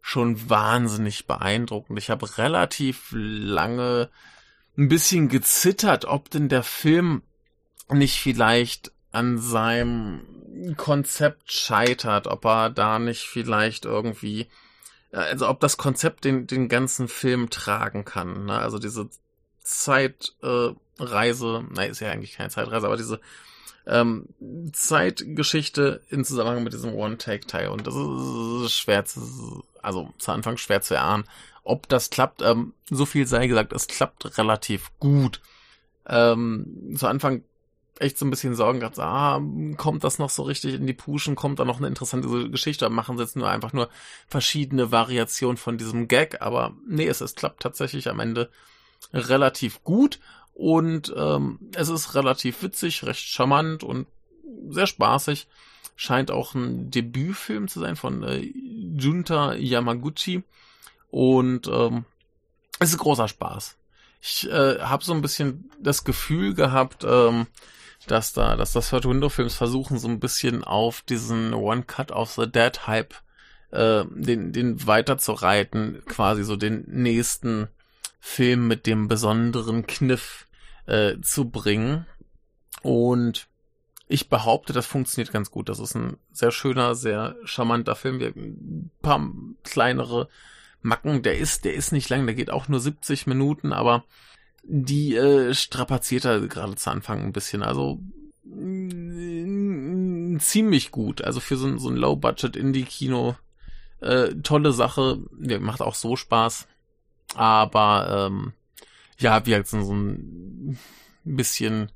schon 0.01 0.49
wahnsinnig 0.49 1.27
beeindruckend. 1.27 1.99
Ich 1.99 2.09
habe 2.09 2.39
relativ 2.39 3.09
lange 3.13 4.09
ein 4.77 4.89
bisschen 4.89 5.29
gezittert, 5.29 6.05
ob 6.07 6.31
denn 6.31 6.49
der 6.49 6.63
Film 6.63 7.23
nicht 7.91 8.21
vielleicht 8.21 8.93
an 9.13 9.39
seinem 9.39 10.75
Konzept 10.77 11.53
scheitert, 11.53 12.27
ob 12.27 12.45
er 12.45 12.71
da 12.71 12.99
nicht 12.99 13.25
vielleicht 13.25 13.85
irgendwie, 13.85 14.49
äh, 15.13 15.19
also 15.19 15.49
ob 15.49 15.61
das 15.61 15.77
Konzept 15.77 16.25
den, 16.25 16.47
den 16.47 16.69
ganzen 16.69 17.09
Film 17.09 17.51
tragen 17.51 18.05
kann. 18.05 18.47
Ne? 18.47 18.59
Also 18.59 18.79
diese 18.79 19.09
Zeitreise, 19.61 20.37
äh, 20.43 21.75
nein, 21.75 21.91
ist 21.91 22.01
ja 22.01 22.11
eigentlich 22.11 22.35
keine 22.35 22.51
Zeitreise, 22.51 22.87
aber 22.87 22.97
diese 22.97 23.21
ähm, 23.89 24.27
Zeitgeschichte 24.73 26.03
in 26.11 26.25
Zusammenhang 26.25 26.63
mit 26.63 26.73
diesem 26.73 26.95
One-Take-Teil. 26.95 27.69
Und 27.69 27.87
das 27.87 27.95
ist 27.95 28.79
schwer 28.79 29.05
zu, 29.05 29.65
also 29.83 30.13
zu 30.19 30.33
Anfang 30.33 30.59
schwer 30.59 30.83
zu 30.83 30.95
erahnen, 30.95 31.25
ob 31.65 31.89
das 31.89 32.11
klappt. 32.11 32.43
Ähm, 32.43 32.75
so 32.91 33.07
viel 33.07 33.27
sei 33.27 33.47
gesagt, 33.47 33.73
es 33.73 33.87
klappt 33.87 34.39
relativ 34.39 34.91
gut. 35.01 35.41
Ähm, 36.07 36.95
zu 36.97 37.07
Anfang 37.07 37.43
echt 37.99 38.19
so 38.19 38.25
ein 38.25 38.31
bisschen 38.31 38.55
Sorgen 38.55 38.81
gehabt, 38.81 38.99
ah, 38.99 39.41
kommt 39.77 40.05
das 40.05 40.19
noch 40.19 40.31
so 40.31 40.43
richtig 40.43 40.75
in 40.75 40.87
die 40.87 40.93
Puschen, 40.93 41.35
kommt 41.35 41.59
da 41.59 41.65
noch 41.65 41.79
eine 41.79 41.89
interessante 41.89 42.49
Geschichte, 42.49 42.89
machen 42.91 43.17
sie 43.17 43.25
jetzt 43.25 43.37
nur 43.37 43.51
einfach 43.51 43.73
nur 43.73 43.89
verschiedene 44.29 44.93
Variationen 44.93 45.57
von 45.57 45.79
diesem 45.79 46.07
Gag, 46.07 46.41
aber 46.41 46.75
nee, 46.87 47.09
es, 47.09 47.21
es 47.21 47.35
klappt 47.35 47.61
tatsächlich 47.63 48.09
am 48.09 48.21
Ende 48.21 48.51
relativ 49.13 49.83
gut 49.85 50.21
Und 50.59 51.15
ähm, 51.17 51.61
es 51.77 51.89
ist 51.89 52.17
relativ 52.17 52.65
witzig, 52.65 53.05
recht 53.05 53.29
charmant 53.29 53.85
und 53.85 54.09
sehr 54.71 54.89
spaßig. 54.89 55.47
Scheint 55.95 56.33
auch 56.33 56.57
ein 56.57 56.91
Debütfilm 56.91 57.69
zu 57.69 57.79
sein 57.79 57.95
von 57.95 58.25
äh, 58.25 58.41
Junta 58.99 59.55
Yamaguchi. 59.55 60.43
Und 61.13 61.69
ähm, 61.69 62.07
es 62.81 62.91
ist 62.91 62.99
großer 62.99 63.29
Spaß. 63.29 63.77
Ich 64.21 64.51
äh, 64.51 64.81
habe 64.81 65.05
so 65.05 65.15
ein 65.15 65.23
bisschen 65.23 65.71
das 65.79 66.03
Gefühl 66.03 66.55
gehabt, 66.55 67.05
ähm, 67.09 67.47
dass 68.09 68.33
da, 68.33 68.57
dass 68.57 68.73
das 68.73 68.91
Third 68.91 69.05
Window 69.05 69.29
Films 69.29 69.55
versuchen, 69.55 70.01
so 70.01 70.09
ein 70.09 70.19
bisschen 70.19 70.65
auf 70.65 71.03
diesen 71.03 71.55
One 71.55 71.85
Cut 71.85 72.11
of 72.11 72.33
the 72.33 72.51
Dead 72.51 72.89
Hype 72.89 73.15
äh, 73.71 74.03
den, 74.11 74.53
den 74.53 74.85
weiterzureiten, 74.89 76.03
quasi 76.05 76.43
so 76.43 76.57
den 76.57 76.83
nächsten 76.89 77.69
Film 78.19 78.67
mit 78.67 78.87
dem 78.89 79.07
besonderen 79.07 79.87
Kniff 79.87 80.47
äh, 80.89 81.21
zu 81.21 81.51
bringen. 81.51 82.07
Und 82.83 83.47
ich 84.09 84.29
behaupte, 84.29 84.73
das 84.73 84.87
funktioniert 84.87 85.33
ganz 85.33 85.51
gut. 85.51 85.69
Das 85.69 85.79
ist 85.79 85.95
ein 85.95 86.17
sehr 86.33 86.51
schöner, 86.51 86.95
sehr 86.95 87.37
charmanter 87.45 87.95
Film. 87.95 88.21
Wir 88.21 88.35
ein 88.35 88.91
paar 89.03 89.31
kleinere 89.63 90.29
Macken. 90.81 91.23
Der 91.23 91.39
ist, 91.39 91.65
der 91.65 91.75
ist 91.75 91.93
nicht 91.93 92.09
lang, 92.09 92.25
der 92.27 92.35
geht 92.35 92.51
auch 92.51 92.69
nur 92.69 92.81
70 92.81 93.27
Minuten, 93.27 93.73
aber 93.73 94.05
die 94.63 95.15
äh, 95.15 95.55
strapaziert 95.55 96.25
er 96.25 96.41
gerade 96.41 96.75
zu 96.77 96.91
Anfang 96.91 97.23
ein 97.23 97.33
bisschen. 97.33 97.63
Also 97.63 98.01
mh, 98.45 100.39
ziemlich 100.41 100.91
gut. 100.91 101.23
Also 101.23 101.41
für 101.41 101.57
so, 101.57 101.77
so 101.77 101.91
ein 101.91 101.97
Low-Budget-Indie-Kino 101.97 103.37
äh, 104.01 104.35
tolle 104.43 104.73
Sache. 104.73 105.19
Der 105.33 105.61
macht 105.61 105.83
auch 105.83 105.95
so 105.95 106.17
Spaß. 106.17 106.67
Aber 107.35 108.29
ähm, 108.31 108.53
ja, 109.19 109.45
wie 109.47 109.55
halt 109.55 109.67
so 109.67 109.79
ein 109.79 110.79
bisschen 111.25 111.91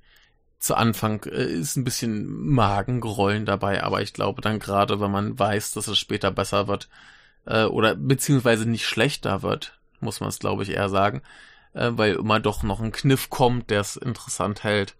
zu 0.58 0.76
Anfang 0.76 1.24
äh, 1.24 1.44
ist 1.44 1.76
ein 1.76 1.84
bisschen 1.84 2.46
Magengrollen 2.46 3.46
dabei, 3.46 3.82
aber 3.82 4.02
ich 4.02 4.12
glaube 4.12 4.42
dann 4.42 4.58
gerade, 4.58 5.00
wenn 5.00 5.10
man 5.10 5.38
weiß, 5.38 5.72
dass 5.72 5.88
es 5.88 5.98
später 5.98 6.30
besser 6.30 6.68
wird 6.68 6.88
äh, 7.46 7.64
oder 7.64 7.96
beziehungsweise 7.96 8.68
nicht 8.68 8.86
schlechter 8.86 9.42
wird, 9.42 9.78
muss 10.00 10.20
man 10.20 10.28
es 10.28 10.38
glaube 10.38 10.62
ich 10.62 10.70
eher 10.70 10.88
sagen, 10.88 11.22
äh, 11.74 11.90
weil 11.92 12.14
immer 12.14 12.38
doch 12.38 12.62
noch 12.62 12.80
ein 12.80 12.92
Kniff 12.92 13.28
kommt, 13.28 13.70
der 13.70 13.80
es 13.80 13.96
interessant 13.96 14.62
hält, 14.62 14.94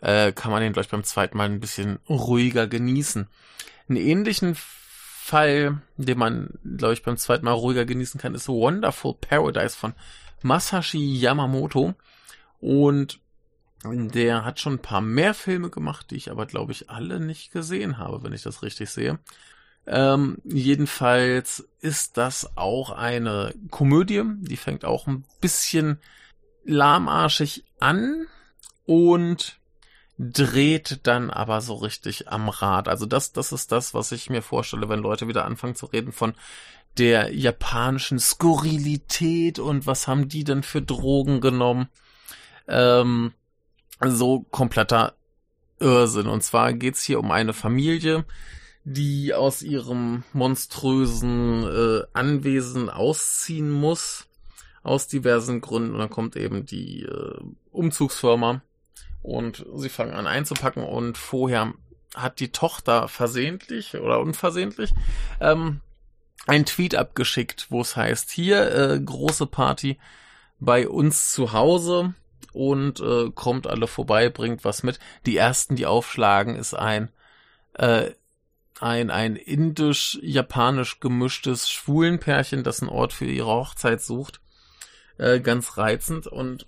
äh, 0.00 0.32
kann 0.32 0.50
man 0.50 0.60
den 0.60 0.72
gleich 0.72 0.88
beim 0.88 1.04
zweiten 1.04 1.36
Mal 1.36 1.48
ein 1.48 1.60
bisschen 1.60 1.98
ruhiger 2.08 2.66
genießen. 2.66 3.28
Einen 3.88 3.98
ähnlichen 3.98 4.56
Fall, 4.56 5.80
den 5.96 6.18
man, 6.18 6.50
glaube 6.76 6.94
ich, 6.94 7.02
beim 7.02 7.16
zweiten 7.16 7.44
Mal 7.44 7.52
ruhiger 7.52 7.84
genießen 7.84 8.20
kann, 8.20 8.34
ist 8.34 8.48
Wonderful 8.48 9.14
Paradise 9.20 9.76
von 9.76 9.94
Masashi 10.42 11.18
Yamamoto. 11.18 11.94
Und 12.60 13.20
der 13.84 14.44
hat 14.44 14.60
schon 14.60 14.74
ein 14.74 14.82
paar 14.82 15.00
mehr 15.00 15.34
Filme 15.34 15.70
gemacht, 15.70 16.10
die 16.10 16.16
ich 16.16 16.30
aber, 16.30 16.46
glaube 16.46 16.72
ich, 16.72 16.90
alle 16.90 17.20
nicht 17.20 17.52
gesehen 17.52 17.98
habe, 17.98 18.22
wenn 18.22 18.32
ich 18.32 18.42
das 18.42 18.62
richtig 18.62 18.90
sehe. 18.90 19.18
Ähm, 19.86 20.38
jedenfalls 20.42 21.68
ist 21.80 22.16
das 22.16 22.56
auch 22.56 22.90
eine 22.90 23.54
Komödie, 23.70 24.22
die 24.24 24.56
fängt 24.56 24.84
auch 24.84 25.06
ein 25.06 25.24
bisschen 25.40 25.98
lahmarschig 26.64 27.64
an 27.78 28.26
und 28.84 29.60
dreht 30.18 31.00
dann 31.06 31.30
aber 31.30 31.60
so 31.60 31.74
richtig 31.74 32.28
am 32.28 32.48
Rad. 32.48 32.88
Also 32.88 33.06
das, 33.06 33.32
das 33.32 33.52
ist 33.52 33.70
das, 33.72 33.92
was 33.94 34.12
ich 34.12 34.30
mir 34.30 34.42
vorstelle, 34.42 34.88
wenn 34.88 35.00
Leute 35.00 35.28
wieder 35.28 35.44
anfangen 35.44 35.74
zu 35.74 35.86
reden 35.86 36.12
von 36.12 36.34
der 36.98 37.34
japanischen 37.34 38.18
Skurrilität 38.18 39.58
und 39.58 39.86
was 39.86 40.08
haben 40.08 40.28
die 40.28 40.44
denn 40.44 40.62
für 40.62 40.80
Drogen 40.80 41.40
genommen. 41.40 41.88
Ähm, 42.66 43.34
so 44.02 44.46
kompletter 44.50 45.14
Irrsinn. 45.78 46.26
Und 46.26 46.42
zwar 46.42 46.72
geht's 46.72 47.02
hier 47.02 47.20
um 47.20 47.30
eine 47.30 47.52
Familie, 47.52 48.24
die 48.84 49.34
aus 49.34 49.62
ihrem 49.62 50.24
monströsen 50.32 51.64
äh, 51.64 52.02
Anwesen 52.14 52.88
ausziehen 52.88 53.70
muss. 53.70 54.26
Aus 54.82 55.08
diversen 55.08 55.60
Gründen. 55.60 55.92
Und 55.94 55.98
dann 55.98 56.10
kommt 56.10 56.36
eben 56.36 56.64
die 56.64 57.02
äh, 57.02 57.40
Umzugsfirma 57.72 58.62
und 59.26 59.66
sie 59.74 59.88
fangen 59.88 60.14
an 60.14 60.26
einzupacken 60.26 60.84
und 60.84 61.18
vorher 61.18 61.74
hat 62.14 62.38
die 62.40 62.52
Tochter 62.52 63.08
versehentlich 63.08 63.96
oder 63.96 64.20
unversehentlich 64.20 64.92
ähm, 65.40 65.80
ein 66.46 66.64
Tweet 66.64 66.94
abgeschickt, 66.94 67.66
wo 67.70 67.80
es 67.80 67.96
heißt, 67.96 68.30
hier 68.30 68.72
äh, 68.72 69.00
große 69.00 69.46
Party 69.46 69.98
bei 70.60 70.88
uns 70.88 71.32
zu 71.32 71.52
Hause 71.52 72.14
und 72.52 73.00
äh, 73.00 73.30
kommt 73.34 73.66
alle 73.66 73.88
vorbei, 73.88 74.28
bringt 74.28 74.64
was 74.64 74.82
mit. 74.82 75.00
Die 75.26 75.36
ersten, 75.36 75.74
die 75.76 75.86
aufschlagen, 75.86 76.54
ist 76.54 76.74
ein 76.74 77.10
äh, 77.74 78.12
ein 78.78 79.10
ein 79.10 79.36
indisch-japanisch 79.36 81.00
gemischtes 81.00 81.68
Schwulenpärchen, 81.68 82.62
das 82.62 82.80
einen 82.80 82.90
Ort 82.90 83.12
für 83.12 83.24
ihre 83.24 83.48
Hochzeit 83.48 84.00
sucht. 84.00 84.40
Äh, 85.18 85.40
ganz 85.40 85.78
reizend 85.78 86.26
und 86.26 86.66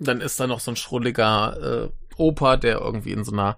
dann 0.00 0.20
ist 0.20 0.40
da 0.40 0.46
noch 0.46 0.60
so 0.60 0.72
ein 0.72 0.76
schrulliger 0.76 1.84
äh, 1.84 1.90
Opa, 2.16 2.56
der 2.56 2.80
irgendwie 2.80 3.12
in 3.12 3.24
so 3.24 3.32
einer 3.32 3.56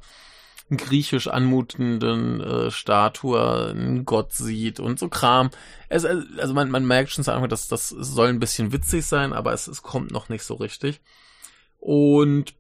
griechisch 0.70 1.28
anmutenden 1.28 2.40
äh, 2.40 2.70
Statue 2.70 3.70
einen 3.70 4.04
Gott 4.04 4.32
sieht 4.32 4.80
und 4.80 4.99
so 4.99 5.08
Kram. 5.08 5.50
Es, 5.88 6.04
also 6.04 6.54
man, 6.54 6.70
man 6.70 6.87
merkt 6.87 7.11
schon, 7.11 7.25
dass 7.25 7.68
das 7.68 7.88
soll 7.88 8.28
ein 8.28 8.40
bisschen 8.40 8.72
witzig 8.72 9.04
sein, 9.06 9.32
aber 9.32 9.52
es, 9.52 9.66
es 9.68 9.82
kommt 9.82 10.11
noch 10.11 10.28
nicht 10.28 10.44
so 10.44 10.54
richtig. 10.54 11.00
Und 11.78 12.54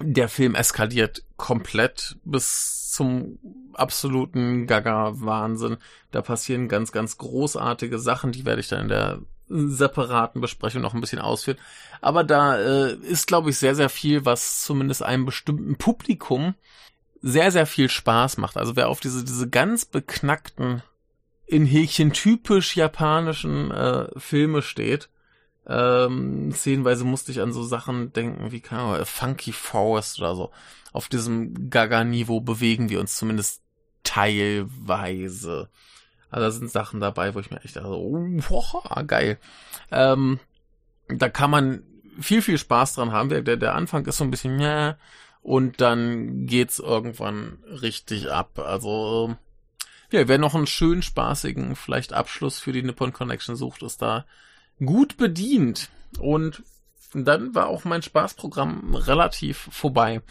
der 0.00 0.28
Film 0.28 0.54
eskaliert 0.54 1.24
komplett 1.36 2.16
bis 2.24 2.90
zum 2.92 3.38
absoluten 3.74 4.66
Gaga-Wahnsinn. 4.66 5.76
Da 6.10 6.22
passieren 6.22 6.68
ganz, 6.68 6.92
ganz 6.92 7.18
großartige 7.18 7.98
Sachen, 7.98 8.32
die 8.32 8.46
werde 8.46 8.60
ich 8.60 8.68
dann 8.68 8.82
in 8.82 8.88
der 8.88 9.20
separaten 9.48 10.40
Besprechung 10.40 10.82
noch 10.82 10.94
ein 10.94 11.00
bisschen 11.00 11.20
ausführen. 11.20 11.58
Aber 12.00 12.24
da 12.24 12.58
äh, 12.58 12.94
ist, 12.94 13.26
glaube 13.26 13.50
ich, 13.50 13.58
sehr, 13.58 13.74
sehr 13.74 13.88
viel, 13.88 14.24
was 14.24 14.62
zumindest 14.62 15.02
einem 15.02 15.24
bestimmten 15.24 15.76
Publikum 15.76 16.54
sehr, 17.22 17.50
sehr 17.50 17.66
viel 17.66 17.88
Spaß 17.88 18.36
macht. 18.38 18.56
Also 18.56 18.76
wer 18.76 18.88
auf 18.88 19.00
diese, 19.00 19.24
diese 19.24 19.48
ganz 19.48 19.84
beknackten, 19.84 20.82
in 21.46 21.64
Häkchen 21.64 22.12
typisch 22.12 22.76
japanischen 22.76 23.70
äh, 23.70 24.08
Filme 24.18 24.62
steht, 24.62 25.08
ähm, 25.68 26.52
szenenweise 26.52 27.04
musste 27.04 27.32
ich 27.32 27.40
an 27.40 27.52
so 27.52 27.62
Sachen 27.62 28.12
denken 28.12 28.52
wie, 28.52 28.60
keine 28.60 28.82
Ahnung, 28.82 29.04
Funky 29.06 29.52
Forest 29.52 30.20
oder 30.20 30.34
so. 30.34 30.50
Auf 30.92 31.08
diesem 31.08 31.70
Gaga-Niveau 31.70 32.40
bewegen 32.40 32.88
wir 32.88 33.00
uns 33.00 33.16
zumindest 33.16 33.62
teilweise. 34.02 35.68
Also 36.30 36.46
da 36.46 36.50
sind 36.50 36.70
Sachen 36.70 37.00
dabei, 37.00 37.34
wo 37.34 37.40
ich 37.40 37.50
mir 37.50 37.62
echt 37.64 37.76
dachte, 37.76 37.88
oh, 37.88 38.18
boah, 38.48 39.04
geil. 39.06 39.38
Ähm, 39.90 40.40
da 41.08 41.28
kann 41.28 41.50
man 41.50 41.82
viel, 42.20 42.42
viel 42.42 42.58
Spaß 42.58 42.94
dran 42.94 43.12
haben. 43.12 43.28
Der, 43.28 43.42
der 43.42 43.74
Anfang 43.74 44.04
ist 44.06 44.16
so 44.16 44.24
ein 44.24 44.30
bisschen, 44.30 44.58
ja, 44.60 44.96
und 45.42 45.80
dann 45.80 46.46
geht's 46.46 46.80
irgendwann 46.80 47.58
richtig 47.80 48.30
ab. 48.32 48.58
Also, 48.58 49.36
ja, 50.10 50.26
wer 50.26 50.38
noch 50.38 50.54
einen 50.54 50.66
schönen, 50.66 51.02
spaßigen, 51.02 51.76
vielleicht 51.76 52.12
Abschluss 52.12 52.58
für 52.58 52.72
die 52.72 52.82
Nippon 52.82 53.12
Connection 53.12 53.54
sucht, 53.54 53.82
ist 53.82 54.02
da 54.02 54.24
gut 54.84 55.16
bedient. 55.16 55.90
Und 56.18 56.62
dann 57.14 57.54
war 57.54 57.68
auch 57.68 57.84
mein 57.84 58.02
Spaßprogramm 58.02 58.94
relativ 58.94 59.68
vorbei. 59.70 60.22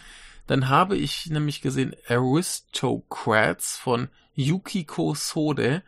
Dann 0.47 0.69
habe 0.69 0.97
ich 0.97 1.27
nämlich 1.27 1.61
gesehen 1.61 1.95
Aristocrats 2.07 3.77
von 3.77 4.09
Yukiko 4.35 5.15
Sode, 5.15 5.83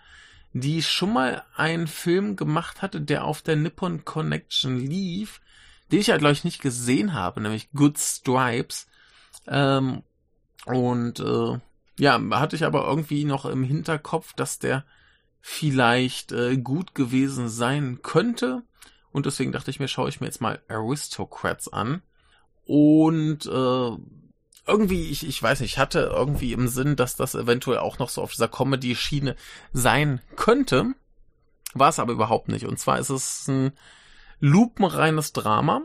die 0.53 0.81
schon 0.81 1.13
mal 1.13 1.43
einen 1.55 1.87
Film 1.87 2.35
gemacht 2.35 2.81
hatte, 2.81 3.01
der 3.01 3.25
auf 3.25 3.41
der 3.41 3.55
Nippon 3.55 4.05
Connection 4.05 4.77
lief, 4.77 5.41
den 5.91 5.99
ich 5.99 6.07
ja, 6.07 6.17
glaube 6.17 6.33
ich, 6.33 6.43
nicht 6.43 6.61
gesehen 6.61 7.13
habe, 7.13 7.41
nämlich 7.41 7.69
Good 7.71 7.97
Stripes. 7.99 8.87
Ähm, 9.47 10.03
und 10.65 11.19
äh, 11.19 11.59
ja, 11.99 12.21
hatte 12.31 12.55
ich 12.55 12.65
aber 12.65 12.87
irgendwie 12.87 13.25
noch 13.25 13.45
im 13.45 13.63
Hinterkopf, 13.63 14.33
dass 14.33 14.59
der 14.59 14.83
vielleicht 15.39 16.31
äh, 16.31 16.57
gut 16.57 16.93
gewesen 16.93 17.47
sein 17.49 17.99
könnte. 18.01 18.63
Und 19.11 19.25
deswegen 19.25 19.51
dachte 19.51 19.71
ich 19.71 19.79
mir, 19.79 19.87
schaue 19.87 20.09
ich 20.09 20.19
mir 20.19 20.27
jetzt 20.27 20.41
mal 20.41 20.61
Aristocrats 20.67 21.71
an. 21.71 22.01
Und 22.65 23.45
äh, 23.45 23.97
irgendwie, 24.67 25.09
ich, 25.09 25.25
ich 25.27 25.41
weiß 25.41 25.61
nicht, 25.61 25.73
ich 25.73 25.77
hatte 25.77 26.11
irgendwie 26.13 26.53
im 26.53 26.67
Sinn, 26.67 26.95
dass 26.95 27.15
das 27.15 27.35
eventuell 27.35 27.79
auch 27.79 27.99
noch 27.99 28.09
so 28.09 28.21
auf 28.21 28.31
dieser 28.31 28.47
Comedy-Schiene 28.47 29.35
sein 29.73 30.21
könnte. 30.35 30.93
War 31.73 31.89
es 31.89 31.99
aber 31.99 32.13
überhaupt 32.13 32.49
nicht. 32.49 32.65
Und 32.65 32.79
zwar 32.79 32.99
ist 32.99 33.09
es 33.09 33.47
ein 33.47 33.71
lupenreines 34.39 35.33
Drama. 35.33 35.83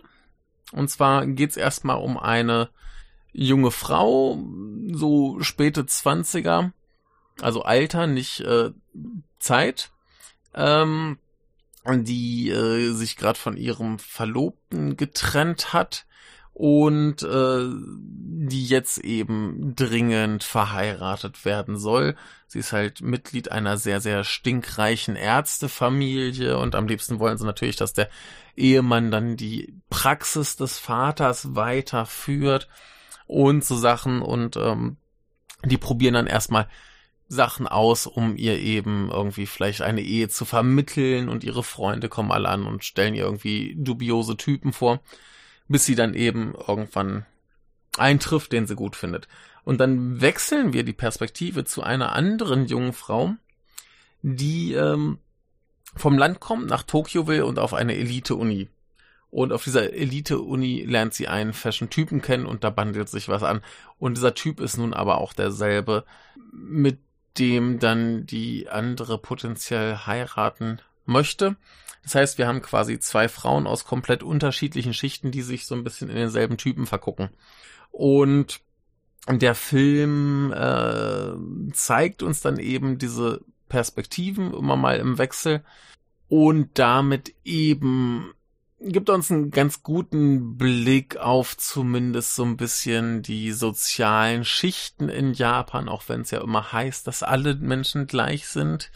Und 0.72 0.88
zwar 0.90 1.26
geht 1.26 1.50
es 1.50 1.56
erstmal 1.56 1.98
um 1.98 2.18
eine 2.18 2.70
junge 3.32 3.70
Frau, 3.70 4.38
so 4.92 5.40
späte 5.40 5.86
Zwanziger, 5.86 6.72
also 7.40 7.62
Alter, 7.62 8.06
nicht 8.06 8.40
äh, 8.40 8.70
Zeit, 9.38 9.90
ähm, 10.54 11.18
die 11.86 12.50
äh, 12.50 12.92
sich 12.92 13.16
gerade 13.16 13.38
von 13.38 13.56
ihrem 13.56 13.98
Verlobten 13.98 14.96
getrennt 14.96 15.72
hat 15.72 16.06
und 16.54 17.22
äh, 17.22 17.70
die 18.44 18.66
jetzt 18.66 18.98
eben 18.98 19.74
dringend 19.74 20.44
verheiratet 20.44 21.44
werden 21.44 21.78
soll. 21.78 22.16
Sie 22.46 22.58
ist 22.58 22.72
halt 22.72 23.00
Mitglied 23.00 23.50
einer 23.50 23.78
sehr, 23.78 24.00
sehr 24.00 24.24
stinkreichen 24.24 25.16
Ärztefamilie 25.16 26.58
und 26.58 26.74
am 26.74 26.86
liebsten 26.86 27.18
wollen 27.18 27.38
sie 27.38 27.46
natürlich, 27.46 27.76
dass 27.76 27.94
der 27.94 28.10
Ehemann 28.56 29.10
dann 29.10 29.36
die 29.36 29.74
Praxis 29.88 30.56
des 30.56 30.78
Vaters 30.78 31.54
weiterführt 31.54 32.68
und 33.26 33.64
so 33.64 33.76
Sachen 33.76 34.20
und 34.20 34.56
ähm, 34.56 34.96
die 35.64 35.78
probieren 35.78 36.14
dann 36.14 36.26
erstmal 36.26 36.68
Sachen 37.28 37.66
aus, 37.66 38.06
um 38.06 38.36
ihr 38.36 38.58
eben 38.58 39.10
irgendwie 39.10 39.46
vielleicht 39.46 39.80
eine 39.80 40.02
Ehe 40.02 40.28
zu 40.28 40.44
vermitteln 40.44 41.30
und 41.30 41.44
ihre 41.44 41.62
Freunde 41.62 42.10
kommen 42.10 42.30
alle 42.30 42.50
an 42.50 42.66
und 42.66 42.84
stellen 42.84 43.14
ihr 43.14 43.24
irgendwie 43.24 43.74
dubiose 43.78 44.36
Typen 44.36 44.74
vor 44.74 45.00
bis 45.68 45.84
sie 45.84 45.94
dann 45.94 46.14
eben 46.14 46.54
irgendwann 46.54 47.26
eintrifft, 47.98 48.52
den 48.52 48.66
sie 48.66 48.74
gut 48.74 48.96
findet. 48.96 49.28
Und 49.64 49.78
dann 49.78 50.20
wechseln 50.20 50.72
wir 50.72 50.84
die 50.84 50.92
Perspektive 50.92 51.64
zu 51.64 51.82
einer 51.82 52.12
anderen 52.12 52.66
jungen 52.66 52.92
Frau, 52.92 53.34
die 54.22 54.72
ähm, 54.74 55.18
vom 55.94 56.18
Land 56.18 56.40
kommt, 56.40 56.68
nach 56.68 56.82
Tokio 56.82 57.26
will 57.26 57.42
und 57.42 57.58
auf 57.58 57.74
eine 57.74 57.96
Elite-Uni. 57.96 58.68
Und 59.30 59.52
auf 59.52 59.64
dieser 59.64 59.92
Elite-Uni 59.92 60.82
lernt 60.82 61.14
sie 61.14 61.28
einen 61.28 61.52
Fashion-Typen 61.52 62.20
kennen 62.20 62.44
und 62.46 62.64
da 62.64 62.70
bandelt 62.70 63.08
sich 63.08 63.28
was 63.28 63.42
an. 63.42 63.62
Und 63.98 64.16
dieser 64.16 64.34
Typ 64.34 64.60
ist 64.60 64.76
nun 64.76 64.92
aber 64.92 65.18
auch 65.18 65.32
derselbe, 65.32 66.04
mit 66.52 66.98
dem 67.38 67.78
dann 67.78 68.26
die 68.26 68.68
andere 68.68 69.16
potenziell 69.16 69.96
heiraten 70.06 70.80
möchte. 71.12 71.56
Das 72.02 72.14
heißt, 72.14 72.38
wir 72.38 72.48
haben 72.48 72.62
quasi 72.62 72.98
zwei 72.98 73.28
Frauen 73.28 73.66
aus 73.66 73.84
komplett 73.84 74.22
unterschiedlichen 74.22 74.94
Schichten, 74.94 75.30
die 75.30 75.42
sich 75.42 75.66
so 75.66 75.74
ein 75.74 75.84
bisschen 75.84 76.08
in 76.08 76.16
denselben 76.16 76.56
Typen 76.56 76.86
vergucken. 76.86 77.30
Und 77.90 78.60
der 79.28 79.54
Film 79.54 80.52
äh, 80.52 81.72
zeigt 81.72 82.22
uns 82.22 82.40
dann 82.40 82.58
eben 82.58 82.98
diese 82.98 83.44
Perspektiven 83.68 84.52
immer 84.52 84.76
mal 84.76 84.98
im 84.98 85.18
Wechsel 85.18 85.62
und 86.28 86.78
damit 86.78 87.34
eben 87.44 88.32
gibt 88.80 89.10
uns 89.10 89.30
einen 89.30 89.50
ganz 89.50 89.82
guten 89.82 90.56
Blick 90.56 91.16
auf 91.16 91.56
zumindest 91.56 92.34
so 92.34 92.44
ein 92.44 92.56
bisschen 92.56 93.22
die 93.22 93.52
sozialen 93.52 94.44
Schichten 94.44 95.08
in 95.08 95.34
Japan, 95.34 95.88
auch 95.88 96.04
wenn 96.08 96.22
es 96.22 96.30
ja 96.30 96.40
immer 96.42 96.72
heißt, 96.72 97.06
dass 97.06 97.22
alle 97.22 97.54
Menschen 97.54 98.06
gleich 98.06 98.48
sind. 98.48 98.90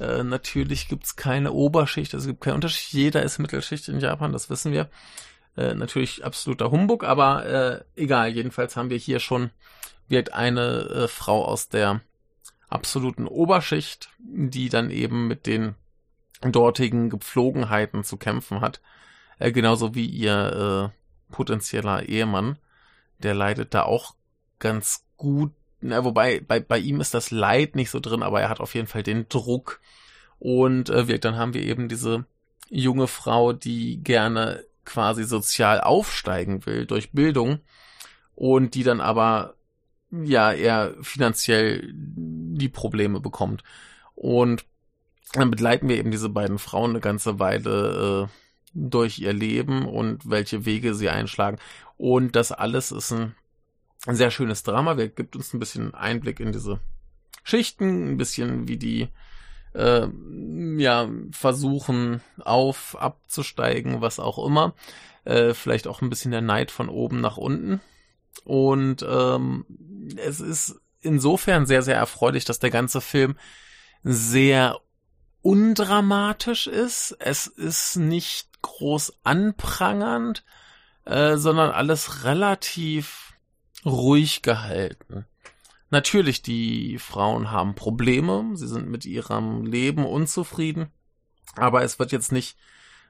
Äh, 0.00 0.24
natürlich 0.24 0.88
gibt's 0.88 1.14
keine 1.14 1.52
Oberschicht, 1.52 2.14
es 2.14 2.26
gibt 2.26 2.40
keinen 2.40 2.54
Unterschied. 2.54 2.92
Jeder 2.92 3.22
ist 3.22 3.38
Mittelschicht 3.38 3.88
in 3.88 4.00
Japan, 4.00 4.32
das 4.32 4.48
wissen 4.48 4.72
wir. 4.72 4.88
Äh, 5.56 5.74
natürlich 5.74 6.24
absoluter 6.24 6.70
Humbug, 6.70 7.04
aber 7.04 7.46
äh, 7.46 7.84
egal. 8.00 8.30
Jedenfalls 8.30 8.76
haben 8.76 8.90
wir 8.90 8.96
hier 8.96 9.20
schon 9.20 9.50
wird 10.08 10.32
eine 10.32 10.80
äh, 10.88 11.08
Frau 11.08 11.44
aus 11.44 11.68
der 11.68 12.00
absoluten 12.68 13.26
Oberschicht, 13.26 14.10
die 14.18 14.68
dann 14.68 14.90
eben 14.90 15.28
mit 15.28 15.46
den 15.46 15.74
dortigen 16.42 17.10
Gepflogenheiten 17.10 18.02
zu 18.02 18.16
kämpfen 18.16 18.60
hat. 18.60 18.80
Äh, 19.38 19.52
genauso 19.52 19.94
wie 19.94 20.06
ihr 20.06 20.92
äh, 20.92 21.32
potenzieller 21.32 22.08
Ehemann. 22.08 22.58
Der 23.18 23.34
leidet 23.34 23.74
da 23.74 23.82
auch 23.82 24.14
ganz 24.58 25.04
gut 25.16 25.52
na, 25.80 26.04
wobei 26.04 26.40
bei, 26.40 26.60
bei 26.60 26.78
ihm 26.78 27.00
ist 27.00 27.14
das 27.14 27.30
Leid 27.30 27.76
nicht 27.76 27.90
so 27.90 28.00
drin, 28.00 28.22
aber 28.22 28.40
er 28.40 28.48
hat 28.48 28.60
auf 28.60 28.74
jeden 28.74 28.86
Fall 28.86 29.02
den 29.02 29.28
Druck. 29.28 29.80
Und 30.38 30.90
äh, 30.90 31.08
wir, 31.08 31.18
dann 31.18 31.36
haben 31.36 31.54
wir 31.54 31.62
eben 31.62 31.88
diese 31.88 32.26
junge 32.68 33.06
Frau, 33.06 33.52
die 33.52 34.02
gerne 34.02 34.64
quasi 34.84 35.24
sozial 35.24 35.80
aufsteigen 35.80 36.66
will 36.66 36.86
durch 36.86 37.12
Bildung 37.12 37.60
und 38.34 38.74
die 38.74 38.82
dann 38.82 39.00
aber 39.00 39.54
ja 40.10 40.52
eher 40.52 40.94
finanziell 41.02 41.90
die 41.94 42.68
Probleme 42.68 43.20
bekommt. 43.20 43.62
Und 44.14 44.64
dann 45.32 45.50
begleiten 45.50 45.88
wir 45.88 45.96
eben 45.96 46.10
diese 46.10 46.28
beiden 46.28 46.58
Frauen 46.58 46.90
eine 46.90 47.00
ganze 47.00 47.38
Weile 47.38 48.28
äh, 48.28 48.32
durch 48.74 49.18
ihr 49.18 49.32
Leben 49.32 49.86
und 49.86 50.28
welche 50.28 50.64
Wege 50.64 50.94
sie 50.94 51.08
einschlagen. 51.08 51.58
Und 51.96 52.34
das 52.34 52.52
alles 52.52 52.92
ist 52.92 53.12
ein 53.12 53.34
ein 54.06 54.16
sehr 54.16 54.30
schönes 54.30 54.62
Drama. 54.62 54.96
Wer 54.96 55.08
gibt 55.08 55.36
uns 55.36 55.52
ein 55.52 55.60
bisschen 55.60 55.94
Einblick 55.94 56.40
in 56.40 56.52
diese 56.52 56.80
Schichten, 57.42 58.12
ein 58.12 58.16
bisschen 58.16 58.68
wie 58.68 58.76
die 58.76 59.08
äh, 59.74 60.06
ja 60.78 61.08
versuchen 61.32 62.22
auf 62.40 62.96
abzusteigen, 63.00 64.00
was 64.00 64.18
auch 64.18 64.44
immer. 64.44 64.74
Äh, 65.24 65.54
vielleicht 65.54 65.86
auch 65.86 66.02
ein 66.02 66.10
bisschen 66.10 66.30
der 66.30 66.40
Neid 66.40 66.70
von 66.70 66.88
oben 66.88 67.20
nach 67.20 67.36
unten. 67.36 67.80
Und 68.44 69.04
ähm, 69.08 69.66
es 70.16 70.40
ist 70.40 70.80
insofern 71.00 71.66
sehr, 71.66 71.82
sehr 71.82 71.96
erfreulich, 71.96 72.44
dass 72.44 72.58
der 72.58 72.70
ganze 72.70 73.00
Film 73.00 73.36
sehr 74.02 74.78
undramatisch 75.42 76.66
ist. 76.66 77.16
Es 77.18 77.46
ist 77.46 77.96
nicht 77.96 78.48
groß 78.62 79.20
anprangernd, 79.24 80.44
äh, 81.04 81.36
sondern 81.36 81.70
alles 81.70 82.24
relativ 82.24 83.29
ruhig 83.84 84.42
gehalten. 84.42 85.26
Natürlich, 85.90 86.42
die 86.42 86.98
Frauen 86.98 87.50
haben 87.50 87.74
Probleme, 87.74 88.50
sie 88.54 88.68
sind 88.68 88.88
mit 88.88 89.04
ihrem 89.04 89.66
Leben 89.66 90.04
unzufrieden, 90.06 90.90
aber 91.56 91.82
es 91.82 91.98
wird 91.98 92.12
jetzt 92.12 92.30
nicht 92.30 92.56